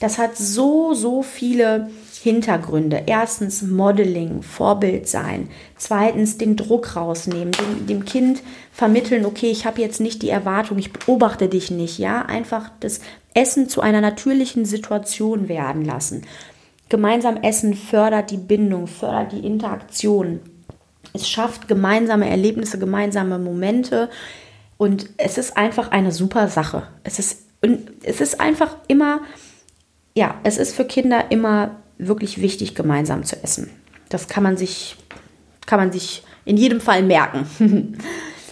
Das 0.00 0.18
hat 0.18 0.36
so, 0.36 0.94
so 0.94 1.22
viele 1.22 1.90
Hintergründe. 2.26 3.04
Erstens 3.06 3.62
Modeling, 3.62 4.42
Vorbild 4.42 5.06
sein. 5.06 5.48
Zweitens 5.76 6.38
den 6.38 6.56
Druck 6.56 6.96
rausnehmen, 6.96 7.52
dem, 7.52 7.86
dem 7.86 8.04
Kind 8.04 8.42
vermitteln, 8.72 9.24
okay, 9.24 9.48
ich 9.48 9.64
habe 9.64 9.80
jetzt 9.80 10.00
nicht 10.00 10.22
die 10.22 10.28
Erwartung, 10.28 10.76
ich 10.76 10.92
beobachte 10.92 11.48
dich 11.48 11.70
nicht, 11.70 12.00
ja, 12.00 12.22
einfach 12.22 12.72
das 12.80 12.98
Essen 13.32 13.68
zu 13.68 13.80
einer 13.80 14.00
natürlichen 14.00 14.64
Situation 14.64 15.48
werden 15.48 15.84
lassen. 15.84 16.22
Gemeinsam 16.88 17.36
essen 17.36 17.74
fördert 17.74 18.32
die 18.32 18.38
Bindung, 18.38 18.88
fördert 18.88 19.30
die 19.30 19.46
Interaktion. 19.46 20.40
Es 21.12 21.28
schafft 21.28 21.68
gemeinsame 21.68 22.28
Erlebnisse, 22.28 22.80
gemeinsame 22.80 23.38
Momente 23.38 24.10
und 24.78 25.10
es 25.16 25.38
ist 25.38 25.56
einfach 25.56 25.92
eine 25.92 26.10
super 26.10 26.48
Sache. 26.48 26.88
Es 27.04 27.20
ist, 27.20 27.46
es 28.02 28.20
ist 28.20 28.40
einfach 28.40 28.78
immer, 28.88 29.20
ja, 30.16 30.34
es 30.42 30.58
ist 30.58 30.74
für 30.74 30.86
Kinder 30.86 31.30
immer 31.30 31.76
wirklich 31.98 32.40
wichtig, 32.40 32.74
gemeinsam 32.74 33.24
zu 33.24 33.42
essen. 33.42 33.70
Das 34.08 34.28
kann 34.28 34.42
man 34.42 34.56
sich, 34.56 34.96
kann 35.66 35.80
man 35.80 35.92
sich 35.92 36.22
in 36.44 36.56
jedem 36.56 36.80
Fall 36.80 37.02
merken. 37.02 37.98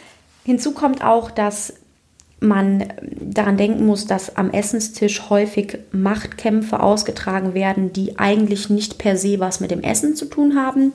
Hinzu 0.45 0.73
kommt 0.73 1.03
auch, 1.03 1.31
dass 1.31 1.75
man 2.41 2.93
daran 3.21 3.57
denken 3.57 3.87
muss, 3.87 4.07
dass 4.07 4.37
am 4.37 4.51
Essenstisch 4.51 5.31
häufig 5.31 5.79
Machtkämpfe 5.93 6.81
ausgetragen 6.81 7.55
werden, 7.55 7.93
die 7.93 8.19
eigentlich 8.19 8.69
nicht 8.69 8.99
per 8.99 9.17
se 9.17 9.41
was 9.41 9.61
mit 9.61 9.71
dem 9.71 9.83
Essen 9.83 10.15
zu 10.15 10.27
tun 10.27 10.57
haben. 10.57 10.93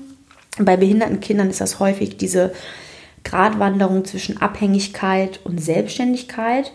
Bei 0.60 0.78
behinderten 0.78 1.20
Kindern 1.20 1.50
ist 1.50 1.62
das 1.62 1.80
häufig 1.80 2.18
diese 2.18 2.54
Gratwanderung 3.24 4.06
zwischen 4.06 4.42
Abhängigkeit 4.42 5.40
und 5.44 5.62
Selbstständigkeit. 5.62 6.72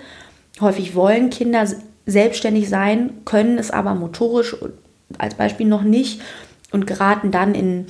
Häufig 0.60 0.94
wollen 0.94 1.30
Kinder 1.30 1.66
selbstständig 2.06 2.68
sein, 2.68 3.12
können 3.24 3.58
es 3.58 3.70
aber 3.70 3.94
motorisch 3.94 4.56
als 5.18 5.35
Beispiel 5.35 5.66
noch 5.66 5.83
nicht 5.83 6.20
und 6.72 6.87
geraten 6.87 7.31
dann 7.31 7.55
in 7.55 7.87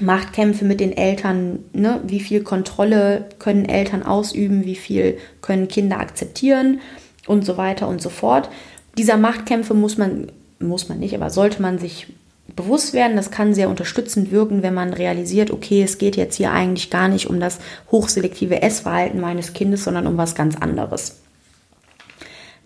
Machtkämpfe 0.00 0.64
mit 0.64 0.80
den 0.80 0.96
Eltern, 0.96 1.60
ne? 1.72 2.00
wie 2.04 2.20
viel 2.20 2.42
Kontrolle 2.42 3.28
können 3.38 3.64
Eltern 3.64 4.02
ausüben, 4.02 4.64
wie 4.64 4.74
viel 4.74 5.18
können 5.40 5.68
Kinder 5.68 6.00
akzeptieren 6.00 6.80
und 7.26 7.44
so 7.44 7.56
weiter 7.56 7.86
und 7.88 8.02
so 8.02 8.08
fort. 8.08 8.50
Dieser 8.98 9.16
Machtkämpfe 9.16 9.74
muss 9.74 9.96
man, 9.96 10.32
muss 10.58 10.88
man 10.88 10.98
nicht, 10.98 11.14
aber 11.14 11.30
sollte 11.30 11.62
man 11.62 11.78
sich 11.78 12.08
bewusst 12.56 12.92
werden. 12.92 13.16
Das 13.16 13.30
kann 13.30 13.54
sehr 13.54 13.68
unterstützend 13.68 14.30
wirken, 14.30 14.62
wenn 14.62 14.74
man 14.74 14.92
realisiert, 14.92 15.50
okay, 15.50 15.82
es 15.82 15.98
geht 15.98 16.16
jetzt 16.16 16.36
hier 16.36 16.52
eigentlich 16.52 16.90
gar 16.90 17.08
nicht 17.08 17.28
um 17.28 17.40
das 17.40 17.58
hochselektive 17.90 18.62
Essverhalten 18.62 19.20
meines 19.20 19.52
Kindes, 19.52 19.84
sondern 19.84 20.06
um 20.06 20.16
was 20.16 20.34
ganz 20.34 20.56
anderes. 20.56 21.20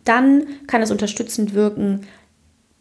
Dann 0.05 0.47
kann 0.67 0.83
es 0.83 0.91
unterstützend 0.91 1.55
wirken, 1.55 2.07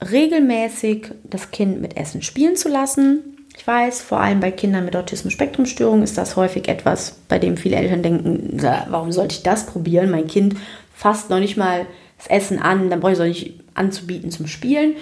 regelmäßig 0.01 1.11
das 1.23 1.51
Kind 1.51 1.81
mit 1.81 1.97
Essen 1.97 2.21
spielen 2.21 2.55
zu 2.55 2.69
lassen. 2.69 3.37
Ich 3.57 3.65
weiß, 3.65 4.01
vor 4.01 4.19
allem 4.19 4.39
bei 4.39 4.51
Kindern 4.51 4.85
mit 4.85 4.95
Autismus-Spektrum-Störung 4.95 6.03
ist 6.03 6.17
das 6.17 6.35
häufig 6.35 6.67
etwas, 6.67 7.17
bei 7.27 7.39
dem 7.39 7.57
viele 7.57 7.77
Eltern 7.77 8.03
denken, 8.03 8.61
warum 8.89 9.11
sollte 9.11 9.35
ich 9.35 9.43
das 9.43 9.65
probieren? 9.65 10.11
Mein 10.11 10.27
Kind 10.27 10.55
fasst 10.93 11.29
noch 11.29 11.39
nicht 11.39 11.57
mal 11.57 11.87
das 12.17 12.27
Essen 12.27 12.59
an, 12.59 12.89
dann 12.89 12.99
brauche 12.99 13.13
ich 13.13 13.17
es 13.17 13.21
auch 13.21 13.27
nicht 13.27 13.59
anzubieten 13.73 14.31
zum 14.31 14.47
Spielen. 14.47 14.95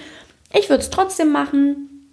Ich 0.54 0.70
würde 0.70 0.84
es 0.84 0.90
trotzdem 0.90 1.32
machen, 1.32 2.10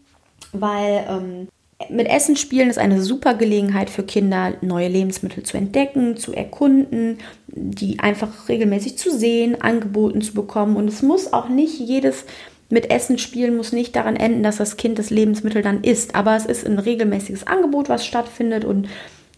weil 0.53 1.05
ähm, 1.09 1.49
mit 1.91 2.09
Essen 2.09 2.37
spielen 2.37 2.71
ist 2.71 2.79
eine 2.79 3.03
super 3.03 3.35
Gelegenheit 3.35 3.91
für 3.91 4.03
Kinder, 4.03 4.55
neue 4.61 4.89
Lebensmittel 4.89 5.43
zu 5.43 5.57
entdecken, 5.57 6.17
zu 6.17 6.33
erkunden, 6.33 7.19
die 7.47 7.99
einfach 7.99 8.49
regelmäßig 8.49 8.99
zu 8.99 9.11
sehen, 9.11 9.61
angeboten 9.61 10.23
zu 10.23 10.35
bekommen. 10.35 10.77
Und 10.77 10.89
es 10.89 11.03
muss 11.03 11.33
auch 11.33 11.49
nicht 11.49 11.79
jedes 11.79 12.25
mit 12.73 12.91
Essen 12.91 13.19
spielen 13.19 13.55
muss 13.55 13.73
nicht 13.73 13.95
daran 13.95 14.17
enden, 14.17 14.43
dass 14.43 14.57
das 14.57 14.79
Kind 14.79 14.99
das 14.99 15.11
Lebensmittel 15.11 15.61
dann 15.61 15.85
isst. 15.85 16.15
Aber 16.15 16.35
es 16.37 16.47
ist 16.47 16.67
ein 16.67 16.79
regelmäßiges 16.79 17.47
Angebot, 17.47 17.91
was 17.91 18.07
stattfindet 18.07 18.65
und 18.65 18.89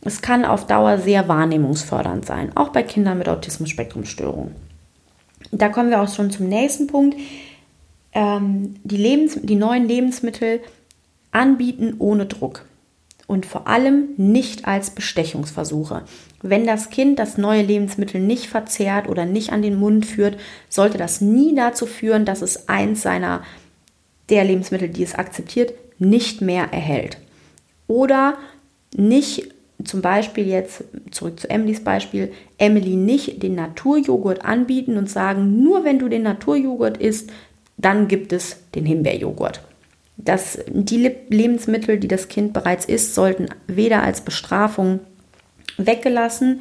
es 0.02 0.22
kann 0.22 0.44
auf 0.44 0.68
Dauer 0.68 0.98
sehr 0.98 1.26
wahrnehmungsfördernd 1.26 2.24
sein, 2.24 2.56
auch 2.56 2.68
bei 2.68 2.84
Kindern 2.84 3.18
mit 3.18 3.28
Autismus-Spektrum-Störung. 3.28 4.52
Da 5.50 5.68
kommen 5.68 5.90
wir 5.90 6.00
auch 6.00 6.14
schon 6.14 6.30
zum 6.30 6.48
nächsten 6.48 6.86
Punkt. 6.86 7.16
Ähm, 8.12 8.76
die, 8.84 8.96
Lebens 8.96 9.36
die 9.42 9.56
neuen 9.56 9.88
Lebensmittel 9.88 10.60
anbieten 11.32 11.96
ohne 11.98 12.26
Druck 12.26 12.64
und 13.26 13.46
vor 13.46 13.66
allem 13.66 14.08
nicht 14.16 14.66
als 14.66 14.90
Bestechungsversuche. 14.90 16.02
Wenn 16.42 16.66
das 16.66 16.90
Kind 16.90 17.18
das 17.18 17.38
neue 17.38 17.62
Lebensmittel 17.62 18.20
nicht 18.20 18.46
verzehrt 18.46 19.08
oder 19.08 19.24
nicht 19.24 19.50
an 19.50 19.62
den 19.62 19.78
Mund 19.78 20.04
führt, 20.04 20.36
sollte 20.68 20.98
das 20.98 21.20
nie 21.20 21.54
dazu 21.54 21.86
führen, 21.86 22.24
dass 22.24 22.42
es 22.42 22.68
eins 22.68 23.02
seiner 23.02 23.42
der 24.28 24.44
Lebensmittel, 24.44 24.88
die 24.88 25.02
es 25.02 25.14
akzeptiert, 25.14 25.74
nicht 25.98 26.40
mehr 26.40 26.72
erhält. 26.72 27.18
Oder 27.86 28.34
nicht 28.94 29.54
zum 29.82 30.00
Beispiel 30.00 30.46
jetzt 30.46 30.84
zurück 31.10 31.40
zu 31.40 31.50
Emilys 31.50 31.82
Beispiel, 31.82 32.32
Emily 32.58 32.96
nicht 32.96 33.42
den 33.42 33.54
Naturjoghurt 33.54 34.44
anbieten 34.44 34.96
und 34.96 35.10
sagen, 35.10 35.62
nur 35.62 35.84
wenn 35.84 35.98
du 35.98 36.08
den 36.08 36.22
Naturjoghurt 36.22 36.98
isst, 36.98 37.30
dann 37.76 38.08
gibt 38.08 38.32
es 38.32 38.56
den 38.74 38.86
Himbeerjoghurt. 38.86 39.60
Das, 40.16 40.58
die 40.68 41.12
Lebensmittel, 41.28 41.98
die 41.98 42.08
das 42.08 42.28
Kind 42.28 42.52
bereits 42.52 42.84
isst, 42.84 43.14
sollten 43.14 43.48
weder 43.66 44.02
als 44.02 44.20
Bestrafung 44.20 45.00
weggelassen, 45.76 46.60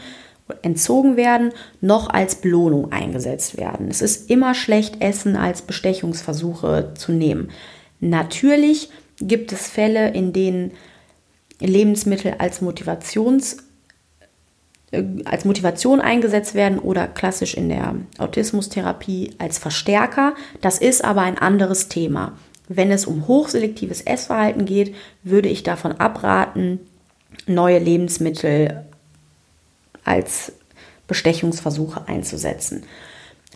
entzogen 0.62 1.16
werden, 1.18 1.52
noch 1.80 2.10
als 2.10 2.36
Belohnung 2.36 2.92
eingesetzt 2.92 3.58
werden. 3.58 3.88
Es 3.89 4.02
ist 4.02 4.30
immer 4.30 4.54
schlecht, 4.54 5.02
Essen 5.02 5.36
als 5.36 5.62
Bestechungsversuche 5.62 6.94
zu 6.96 7.12
nehmen. 7.12 7.50
Natürlich 8.00 8.89
gibt 9.20 9.52
es 9.52 9.70
Fälle, 9.70 10.10
in 10.10 10.34
denen 10.34 10.72
Lebensmittel 11.60 12.36
als 12.39 12.62
Motivations 12.62 13.58
äh, 14.92 15.04
als 15.26 15.46
Motivation 15.46 16.02
eingesetzt 16.02 16.56
werden 16.56 16.80
oder 16.80 17.08
klassisch 17.08 17.54
in 17.54 17.70
der 17.70 17.96
Autismustherapie 18.18 19.36
als 19.38 19.58
Verstärker. 19.58 20.34
Das 20.62 20.78
ist 20.78 21.04
aber 21.04 21.22
ein 21.22 21.38
anderes 21.38 21.88
Thema. 21.88 22.34
Wenn 22.76 22.92
es 22.92 23.06
um 23.06 23.28
hochselektives 23.28 24.02
Essverhalten 24.02 24.66
geht, 24.66 24.96
würde 25.24 25.50
ich 25.50 25.64
davon 25.64 25.94
abraten, 25.94 26.80
neue 27.46 27.80
Lebensmittel 27.80 28.84
als 30.04 30.54
Bestechungsversuche 31.08 32.08
einzusetzen. 32.08 32.84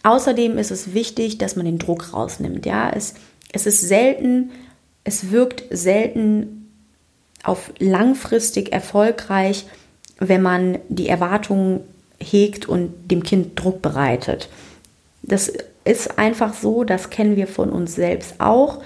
Außerdem 0.03 0.57
ist 0.57 0.71
es 0.71 0.93
wichtig, 0.93 1.37
dass 1.37 1.55
man 1.55 1.65
den 1.65 1.79
Druck 1.79 2.13
rausnimmt. 2.13 2.65
Ja, 2.65 2.89
es, 2.89 3.15
es 3.51 3.65
ist 3.65 3.81
selten, 3.81 4.51
es 5.03 5.31
wirkt 5.31 5.63
selten 5.71 6.69
auf 7.43 7.71
langfristig 7.79 8.71
erfolgreich, 8.71 9.65
wenn 10.19 10.41
man 10.41 10.79
die 10.89 11.09
Erwartungen 11.09 11.81
hegt 12.19 12.67
und 12.67 13.11
dem 13.11 13.23
Kind 13.23 13.59
Druck 13.61 13.81
bereitet. 13.81 14.49
Das 15.23 15.51
ist 15.83 16.17
einfach 16.19 16.53
so, 16.53 16.83
das 16.83 17.09
kennen 17.09 17.35
wir 17.35 17.47
von 17.47 17.69
uns 17.69 17.95
selbst 17.95 18.35
auch 18.39 18.81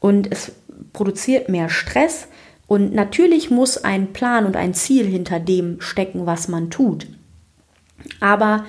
und 0.00 0.30
es 0.30 0.52
produziert 0.92 1.48
mehr 1.48 1.68
Stress 1.68 2.28
und 2.66 2.94
natürlich 2.94 3.50
muss 3.50 3.82
ein 3.82 4.12
Plan 4.12 4.44
und 4.46 4.56
ein 4.56 4.74
Ziel 4.74 5.06
hinter 5.06 5.40
dem 5.40 5.80
stecken, 5.80 6.26
was 6.26 6.48
man 6.48 6.70
tut. 6.70 7.06
Aber 8.20 8.64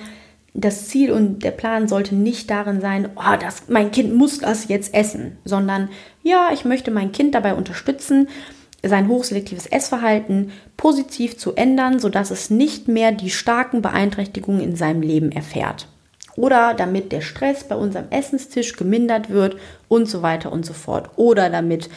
das 0.54 0.88
Ziel 0.88 1.12
und 1.12 1.44
der 1.44 1.52
Plan 1.52 1.86
sollte 1.86 2.14
nicht 2.14 2.50
darin 2.50 2.80
sein, 2.80 3.10
oh, 3.14 3.36
das, 3.38 3.68
mein 3.68 3.90
Kind 3.92 4.14
muss 4.14 4.38
das 4.38 4.68
jetzt 4.68 4.94
essen, 4.94 5.38
sondern 5.44 5.90
ja, 6.22 6.50
ich 6.52 6.64
möchte 6.64 6.90
mein 6.90 7.12
Kind 7.12 7.34
dabei 7.34 7.54
unterstützen, 7.54 8.28
sein 8.82 9.08
hochselektives 9.08 9.66
Essverhalten 9.66 10.52
positiv 10.76 11.36
zu 11.36 11.54
ändern, 11.54 11.98
sodass 11.98 12.30
es 12.30 12.50
nicht 12.50 12.88
mehr 12.88 13.12
die 13.12 13.30
starken 13.30 13.82
Beeinträchtigungen 13.82 14.62
in 14.62 14.74
seinem 14.74 15.02
Leben 15.02 15.30
erfährt. 15.30 15.86
Oder 16.36 16.74
damit 16.74 17.12
der 17.12 17.20
Stress 17.20 17.64
bei 17.64 17.74
unserem 17.74 18.10
Essenstisch 18.10 18.76
gemindert 18.76 19.30
wird 19.30 19.56
und 19.88 20.06
so 20.08 20.22
weiter 20.22 20.52
und 20.52 20.64
so 20.64 20.72
fort. 20.72 21.10
Oder 21.16 21.50
damit 21.50 21.90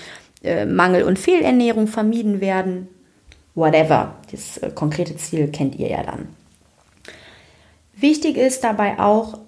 äh, 0.43 0.65
Mangel- 0.65 1.03
und 1.03 1.19
Fehlernährung 1.19 1.87
vermieden 1.87 2.41
werden. 2.41 2.87
Whatever. 3.55 4.15
Das 4.31 4.57
äh, 4.57 4.71
konkrete 4.73 5.15
Ziel 5.15 5.49
kennt 5.49 5.75
ihr 5.75 5.89
ja 5.89 6.03
dann. 6.03 6.27
Wichtig 7.95 8.37
ist 8.37 8.63
dabei 8.63 8.99
auch, 8.99 9.39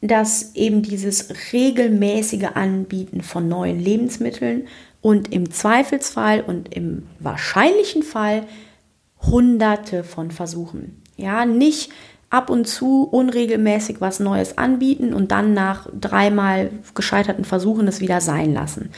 dass 0.00 0.54
eben 0.54 0.82
dieses 0.82 1.52
regelmäßige 1.52 2.48
Anbieten 2.54 3.22
von 3.22 3.48
neuen 3.48 3.78
Lebensmitteln 3.78 4.66
und 5.00 5.32
im 5.32 5.50
Zweifelsfall 5.50 6.40
und 6.40 6.74
im 6.74 7.06
wahrscheinlichen 7.18 8.02
Fall 8.02 8.44
hunderte 9.20 10.02
von 10.02 10.30
Versuchen. 10.30 11.02
Ja, 11.16 11.44
nicht 11.44 11.92
ab 12.32 12.48
und 12.48 12.66
zu 12.66 13.04
unregelmäßig 13.04 14.00
was 14.00 14.18
Neues 14.18 14.56
anbieten 14.56 15.12
und 15.12 15.30
dann 15.30 15.52
nach 15.52 15.86
dreimal 15.92 16.70
gescheiterten 16.94 17.44
Versuchen 17.44 17.86
es 17.86 18.00
wieder 18.00 18.22
sein 18.22 18.54
lassen. 18.54 18.90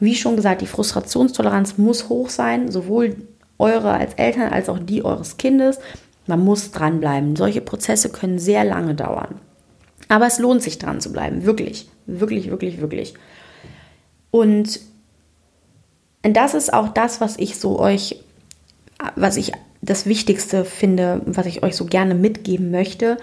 Wie 0.00 0.16
schon 0.16 0.34
gesagt, 0.34 0.60
die 0.60 0.66
Frustrationstoleranz 0.66 1.78
muss 1.78 2.08
hoch 2.08 2.28
sein, 2.28 2.72
sowohl 2.72 3.16
eure 3.58 3.92
als 3.92 4.14
Eltern 4.14 4.52
als 4.52 4.68
auch 4.68 4.80
die 4.80 5.04
eures 5.04 5.36
Kindes. 5.36 5.78
Man 6.26 6.40
muss 6.40 6.72
dranbleiben. 6.72 7.36
Solche 7.36 7.60
Prozesse 7.60 8.08
können 8.08 8.40
sehr 8.40 8.64
lange 8.64 8.96
dauern. 8.96 9.36
Aber 10.08 10.26
es 10.26 10.40
lohnt 10.40 10.60
sich 10.60 10.78
dran 10.78 11.00
zu 11.00 11.12
bleiben. 11.12 11.44
Wirklich, 11.44 11.88
wirklich, 12.06 12.50
wirklich, 12.50 12.80
wirklich. 12.80 13.14
Und 14.32 14.80
das 16.22 16.54
ist 16.54 16.72
auch 16.72 16.88
das, 16.88 17.20
was 17.20 17.38
ich 17.38 17.56
so 17.56 17.78
euch, 17.78 18.20
was 19.14 19.36
ich 19.36 19.52
das 19.84 20.06
Wichtigste 20.06 20.64
finde, 20.64 21.22
was 21.26 21.46
ich 21.46 21.62
euch 21.62 21.76
so 21.76 21.84
gerne 21.84 22.14
mitgeben 22.14 22.70
möchte, 22.70 23.18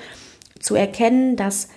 zu 0.60 0.76
erkennen, 0.76 1.36
dass 1.36 1.70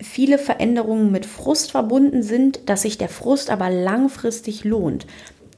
viele 0.00 0.38
Veränderungen 0.38 1.10
mit 1.10 1.26
Frust 1.26 1.70
verbunden 1.70 2.22
sind, 2.22 2.68
dass 2.68 2.82
sich 2.82 2.98
der 2.98 3.08
Frust 3.08 3.50
aber 3.50 3.70
langfristig 3.70 4.64
lohnt. 4.64 5.06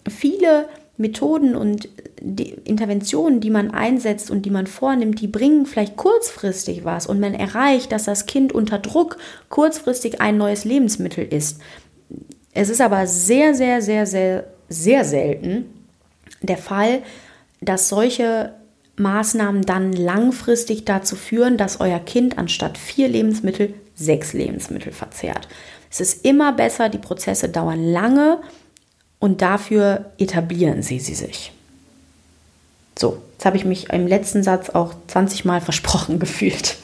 Viele 0.08 0.66
Methoden 0.96 1.56
und 1.56 1.88
die 2.20 2.50
Interventionen, 2.50 3.40
die 3.40 3.50
man 3.50 3.70
einsetzt 3.70 4.30
und 4.30 4.42
die 4.44 4.50
man 4.50 4.66
vornimmt, 4.66 5.20
die 5.20 5.28
bringen 5.28 5.64
vielleicht 5.64 5.96
kurzfristig 5.96 6.84
was 6.84 7.06
und 7.06 7.20
man 7.20 7.34
erreicht, 7.34 7.92
dass 7.92 8.04
das 8.04 8.26
Kind 8.26 8.52
unter 8.52 8.78
Druck 8.78 9.16
kurzfristig 9.48 10.20
ein 10.20 10.36
neues 10.36 10.64
Lebensmittel 10.64 11.24
isst. 11.24 11.60
Es 12.52 12.68
ist 12.68 12.80
aber 12.80 13.06
sehr, 13.06 13.54
sehr, 13.54 13.80
sehr, 13.80 14.06
sehr, 14.06 14.44
sehr 14.68 15.04
selten 15.04 15.66
der 16.42 16.58
Fall, 16.58 17.02
dass 17.60 17.88
solche 17.88 18.54
Maßnahmen 18.96 19.62
dann 19.62 19.92
langfristig 19.92 20.84
dazu 20.84 21.16
führen, 21.16 21.56
dass 21.56 21.80
euer 21.80 21.98
Kind 21.98 22.38
anstatt 22.38 22.78
vier 22.78 23.08
Lebensmittel 23.08 23.74
sechs 23.94 24.32
Lebensmittel 24.32 24.92
verzehrt. 24.92 25.48
Es 25.90 26.00
ist 26.00 26.24
immer 26.24 26.52
besser, 26.52 26.88
die 26.88 26.98
Prozesse 26.98 27.48
dauern 27.48 27.84
lange 27.84 28.38
und 29.18 29.42
dafür 29.42 30.12
etablieren 30.18 30.82
sie 30.82 31.00
sie 31.00 31.14
sich. 31.14 31.52
So, 32.98 33.22
jetzt 33.32 33.44
habe 33.44 33.56
ich 33.56 33.64
mich 33.64 33.90
im 33.90 34.06
letzten 34.06 34.42
Satz 34.42 34.70
auch 34.70 34.94
20 35.08 35.44
Mal 35.44 35.60
versprochen 35.62 36.18
gefühlt. 36.18 36.76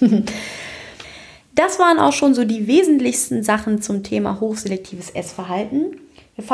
Das 1.55 1.79
waren 1.79 1.99
auch 1.99 2.13
schon 2.13 2.35
so 2.35 2.45
die 2.45 2.67
wesentlichsten 2.67 3.43
Sachen 3.43 3.81
zum 3.81 4.03
Thema 4.03 4.41
hochselektives 4.41 5.11
Essverhalten. 5.11 5.97
Wir 6.35 6.45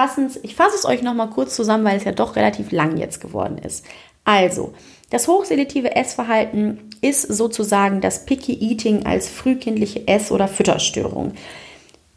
ich 0.44 0.54
fasse 0.54 0.76
es 0.76 0.84
euch 0.84 1.02
nochmal 1.02 1.30
kurz 1.30 1.56
zusammen, 1.56 1.84
weil 1.84 1.96
es 1.96 2.04
ja 2.04 2.12
doch 2.12 2.36
relativ 2.36 2.70
lang 2.70 2.96
jetzt 2.96 3.20
geworden 3.20 3.58
ist. 3.58 3.84
Also, 4.24 4.72
das 5.10 5.28
hochselektive 5.28 5.94
Essverhalten 5.94 6.90
ist 7.00 7.22
sozusagen 7.22 8.00
das 8.00 8.24
Picky 8.24 8.54
Eating 8.54 9.04
als 9.04 9.28
frühkindliche 9.28 10.06
Ess- 10.06 10.30
oder 10.30 10.48
Fütterstörung. 10.48 11.32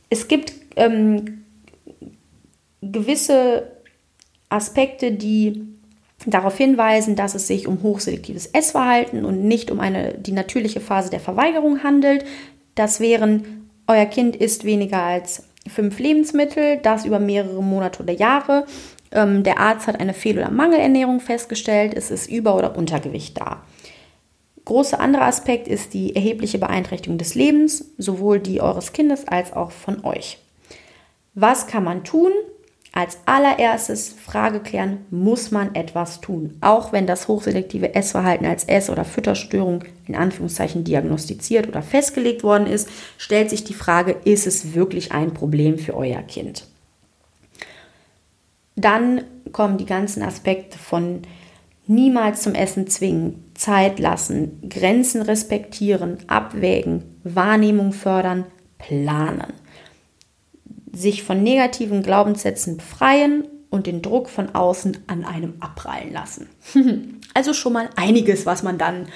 Es 0.10 0.28
gibt 0.28 0.54
ähm, 0.76 1.46
gewisse 2.82 3.72
Aspekte, 4.50 5.12
die 5.12 5.64
darauf 6.26 6.58
hinweisen, 6.58 7.16
dass 7.16 7.36
es 7.36 7.48
sich 7.48 7.68
um 7.68 7.84
hochselektives 7.84 8.48
Essverhalten 8.48 9.26
und 9.26 9.44
nicht 9.44 9.72
um 9.72 9.80
eine, 9.80 10.14
die 10.14 10.32
natürliche 10.32 10.80
Phase 10.80 11.10
der 11.10 11.20
Verweigerung 11.20 11.84
handelt. 11.84 12.26
Das 12.76 13.00
wären, 13.00 13.70
euer 13.88 14.06
Kind 14.06 14.36
isst 14.36 14.64
weniger 14.64 15.02
als 15.02 15.44
fünf 15.68 16.00
Lebensmittel, 16.00 16.78
das 16.78 17.06
über 17.06 17.20
mehrere 17.20 17.62
Monate 17.62 18.04
oder 18.04 18.14
Jahre. 18.14 18.66
Ähm, 19.16 19.44
der 19.44 19.60
Arzt 19.60 19.88
hat 19.88 20.00
eine 20.00 20.14
Fehl- 20.14 20.38
oder 20.38 20.52
Mangelernährung 20.52 21.22
festgestellt, 21.22 21.94
es 21.96 22.12
ist 22.12 22.30
Über- 22.30 22.56
oder 22.56 22.78
Untergewicht 22.78 23.40
da. 23.40 23.64
Großer 24.66 25.00
anderer 25.00 25.26
Aspekt 25.26 25.68
ist 25.68 25.94
die 25.94 26.16
erhebliche 26.16 26.58
Beeinträchtigung 26.58 27.18
des 27.18 27.34
Lebens, 27.34 27.92
sowohl 27.98 28.40
die 28.40 28.62
eures 28.62 28.94
Kindes 28.94 29.28
als 29.28 29.54
auch 29.54 29.72
von 29.72 30.04
euch. 30.04 30.40
Was 31.34 31.68
kann 31.68 31.84
man 31.84 32.04
tun? 32.04 32.32
Als 32.92 33.20
allererstes 33.26 34.14
Frage 34.14 34.62
klären, 34.62 35.06
muss 35.12 35.52
man 35.52 35.76
etwas 35.76 36.22
tun? 36.22 36.58
Auch 36.62 36.94
wenn 36.94 37.06
das 37.06 37.28
hochselektive 37.28 37.94
Essverhalten 37.94 38.48
als 38.48 38.64
Ess- 38.64 38.90
oder 38.90 39.06
Fütterstörung 39.06 39.84
in 40.08 40.16
Anführungszeichen 40.16 40.84
diagnostiziert 40.84 41.68
oder 41.68 41.82
festgelegt 41.82 42.44
worden 42.44 42.68
ist, 42.68 42.90
stellt 43.18 43.50
sich 43.50 43.66
die 43.66 43.74
Frage, 43.74 44.16
ist 44.24 44.48
es 44.48 44.74
wirklich 44.74 45.12
ein 45.12 45.34
Problem 45.34 45.78
für 45.78 45.96
euer 45.96 46.22
Kind? 46.22 46.66
Dann 48.76 49.24
kommen 49.52 49.78
die 49.78 49.86
ganzen 49.86 50.22
Aspekte 50.22 50.78
von 50.78 51.22
niemals 51.88 52.42
zum 52.42 52.56
Essen 52.56 52.88
zwingen, 52.88 53.52
Zeit 53.54 54.00
lassen, 54.00 54.70
Grenzen 54.70 55.22
respektieren, 55.22 56.18
abwägen, 56.28 57.04
Wahrnehmung 57.24 57.94
fördern, 57.94 58.46
planen 58.78 59.54
sich 60.96 61.24
von 61.24 61.44
negativen 61.44 62.02
Glaubenssätzen 62.02 62.78
befreien 62.78 63.46
und 63.70 63.88
den 63.88 64.02
Druck 64.02 64.30
von 64.30 64.56
außen 64.56 64.98
an 65.08 65.26
einem 65.26 65.56
abprallen 65.60 66.14
lassen. 66.14 66.48
also 67.34 67.54
schon 67.54 67.74
mal 67.74 67.90
einiges, 67.96 68.46
was 68.46 68.64
man 68.64 68.78
dann 68.78 69.08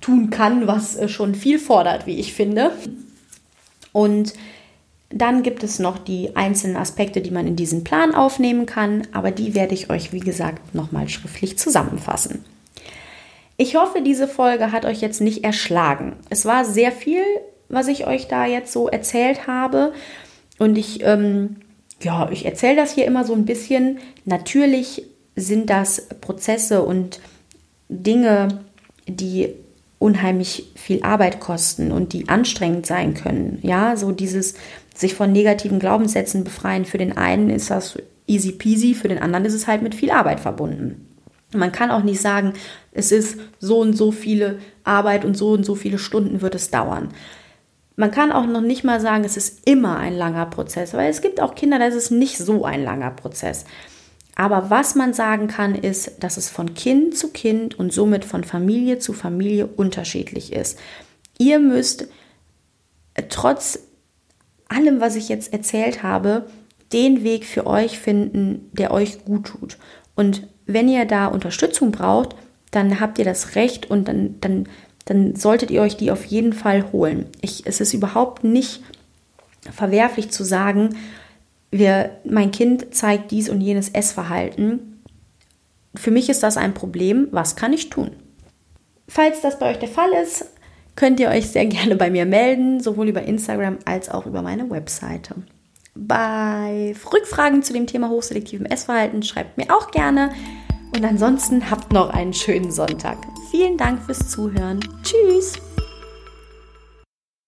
tun 0.00 0.30
kann, 0.30 0.66
was 0.66 0.96
äh, 0.96 1.08
schon 1.08 1.34
viel 1.34 1.58
fordert, 1.58 2.06
wie 2.06 2.18
ich 2.18 2.32
finde. 2.32 2.72
Und 3.92 4.32
dann 5.10 5.42
gibt 5.42 5.64
es 5.64 5.80
noch 5.80 5.98
die 5.98 6.36
einzelnen 6.36 6.76
Aspekte, 6.76 7.20
die 7.20 7.32
man 7.32 7.46
in 7.46 7.56
diesen 7.56 7.82
Plan 7.82 8.14
aufnehmen 8.14 8.64
kann, 8.64 9.02
aber 9.12 9.32
die 9.32 9.54
werde 9.54 9.74
ich 9.74 9.90
euch, 9.90 10.12
wie 10.12 10.20
gesagt, 10.20 10.74
nochmal 10.74 11.08
schriftlich 11.08 11.58
zusammenfassen. 11.58 12.44
Ich 13.56 13.76
hoffe, 13.76 14.00
diese 14.00 14.28
Folge 14.28 14.72
hat 14.72 14.84
euch 14.84 15.00
jetzt 15.00 15.20
nicht 15.20 15.44
erschlagen. 15.44 16.16
Es 16.30 16.46
war 16.46 16.64
sehr 16.64 16.92
viel, 16.92 17.22
was 17.68 17.88
ich 17.88 18.06
euch 18.06 18.28
da 18.28 18.46
jetzt 18.46 18.72
so 18.72 18.88
erzählt 18.88 19.46
habe. 19.46 19.92
Und 20.58 20.78
ich, 20.78 21.02
ähm, 21.02 21.56
ja, 22.00 22.30
ich 22.30 22.46
erzähle 22.46 22.76
das 22.76 22.92
hier 22.92 23.04
immer 23.04 23.24
so 23.24 23.34
ein 23.34 23.44
bisschen. 23.44 23.98
Natürlich 24.24 25.04
sind 25.36 25.68
das 25.70 26.06
Prozesse 26.20 26.82
und 26.82 27.20
Dinge, 27.88 28.60
die 29.06 29.54
unheimlich 29.98 30.72
viel 30.74 31.02
Arbeit 31.02 31.40
kosten 31.40 31.92
und 31.92 32.14
die 32.14 32.28
anstrengend 32.28 32.86
sein 32.86 33.12
können. 33.14 33.58
Ja, 33.62 33.96
so 33.96 34.12
dieses 34.12 34.54
sich 35.00 35.14
von 35.14 35.32
negativen 35.32 35.78
Glaubenssätzen 35.78 36.44
befreien. 36.44 36.84
Für 36.84 36.98
den 36.98 37.16
einen 37.16 37.50
ist 37.50 37.70
das 37.70 37.98
easy 38.26 38.52
peasy, 38.52 38.94
für 38.94 39.08
den 39.08 39.18
anderen 39.18 39.44
ist 39.44 39.54
es 39.54 39.66
halt 39.66 39.82
mit 39.82 39.94
viel 39.94 40.10
Arbeit 40.10 40.40
verbunden. 40.40 41.06
Man 41.52 41.72
kann 41.72 41.90
auch 41.90 42.04
nicht 42.04 42.20
sagen, 42.20 42.52
es 42.92 43.10
ist 43.10 43.38
so 43.58 43.80
und 43.80 43.94
so 43.94 44.12
viele 44.12 44.58
Arbeit 44.84 45.24
und 45.24 45.36
so 45.36 45.50
und 45.50 45.64
so 45.64 45.74
viele 45.74 45.98
Stunden 45.98 46.42
wird 46.42 46.54
es 46.54 46.70
dauern. 46.70 47.08
Man 47.96 48.10
kann 48.10 48.30
auch 48.30 48.46
noch 48.46 48.60
nicht 48.60 48.84
mal 48.84 49.00
sagen, 49.00 49.24
es 49.24 49.36
ist 49.36 49.66
immer 49.66 49.96
ein 49.98 50.16
langer 50.16 50.46
Prozess, 50.46 50.94
weil 50.94 51.10
es 51.10 51.22
gibt 51.22 51.40
auch 51.40 51.54
Kinder, 51.54 51.78
da 51.78 51.86
ist 51.86 51.96
es 51.96 52.10
nicht 52.10 52.38
so 52.38 52.64
ein 52.64 52.84
langer 52.84 53.10
Prozess. 53.10 53.64
Aber 54.36 54.70
was 54.70 54.94
man 54.94 55.12
sagen 55.12 55.48
kann, 55.48 55.74
ist, 55.74 56.22
dass 56.22 56.36
es 56.36 56.48
von 56.48 56.74
Kind 56.74 57.16
zu 57.16 57.28
Kind 57.28 57.78
und 57.78 57.92
somit 57.92 58.24
von 58.24 58.44
Familie 58.44 58.98
zu 58.98 59.12
Familie 59.12 59.66
unterschiedlich 59.66 60.52
ist. 60.52 60.78
Ihr 61.36 61.58
müsst 61.58 62.06
äh, 63.14 63.24
trotz 63.28 63.80
allem, 64.70 65.00
was 65.00 65.16
ich 65.16 65.28
jetzt 65.28 65.52
erzählt 65.52 66.02
habe, 66.02 66.46
den 66.92 67.22
Weg 67.22 67.44
für 67.44 67.66
euch 67.66 67.98
finden, 67.98 68.70
der 68.72 68.90
euch 68.92 69.24
gut 69.24 69.46
tut. 69.46 69.78
Und 70.14 70.46
wenn 70.66 70.88
ihr 70.88 71.04
da 71.04 71.26
Unterstützung 71.26 71.92
braucht, 71.92 72.34
dann 72.70 73.00
habt 73.00 73.18
ihr 73.18 73.24
das 73.24 73.54
Recht 73.54 73.90
und 73.90 74.06
dann, 74.08 74.36
dann 74.40 74.66
dann 75.10 75.34
solltet 75.34 75.72
ihr 75.72 75.82
euch 75.82 75.96
die 75.96 76.12
auf 76.12 76.24
jeden 76.26 76.52
Fall 76.52 76.92
holen. 76.92 77.26
Ich, 77.40 77.66
es 77.66 77.80
ist 77.80 77.94
überhaupt 77.94 78.44
nicht 78.44 78.80
verwerflich 79.72 80.30
zu 80.30 80.44
sagen, 80.44 80.96
wir, 81.72 82.16
mein 82.24 82.52
Kind 82.52 82.94
zeigt 82.94 83.32
dies 83.32 83.48
und 83.48 83.60
jenes 83.60 83.88
Essverhalten. 83.88 85.02
Für 85.96 86.12
mich 86.12 86.28
ist 86.28 86.44
das 86.44 86.56
ein 86.56 86.74
Problem. 86.74 87.26
Was 87.32 87.56
kann 87.56 87.72
ich 87.72 87.90
tun? 87.90 88.12
Falls 89.08 89.40
das 89.40 89.58
bei 89.58 89.72
euch 89.72 89.78
der 89.80 89.88
Fall 89.88 90.12
ist, 90.22 90.46
könnt 91.00 91.18
ihr 91.18 91.30
euch 91.30 91.48
sehr 91.48 91.64
gerne 91.64 91.96
bei 91.96 92.10
mir 92.10 92.26
melden, 92.26 92.80
sowohl 92.80 93.08
über 93.08 93.22
Instagram 93.22 93.78
als 93.86 94.10
auch 94.10 94.26
über 94.26 94.42
meine 94.42 94.68
Webseite. 94.68 95.34
Bei 95.94 96.94
Rückfragen 97.12 97.62
zu 97.62 97.72
dem 97.72 97.86
Thema 97.86 98.10
hochselektivem 98.10 98.66
Essverhalten 98.66 99.22
schreibt 99.22 99.56
mir 99.56 99.74
auch 99.74 99.90
gerne. 99.90 100.30
Und 100.94 101.02
ansonsten 101.04 101.70
habt 101.70 101.92
noch 101.92 102.10
einen 102.10 102.34
schönen 102.34 102.70
Sonntag. 102.70 103.16
Vielen 103.50 103.78
Dank 103.78 104.02
fürs 104.02 104.28
Zuhören. 104.28 104.80
Tschüss. 105.02 105.54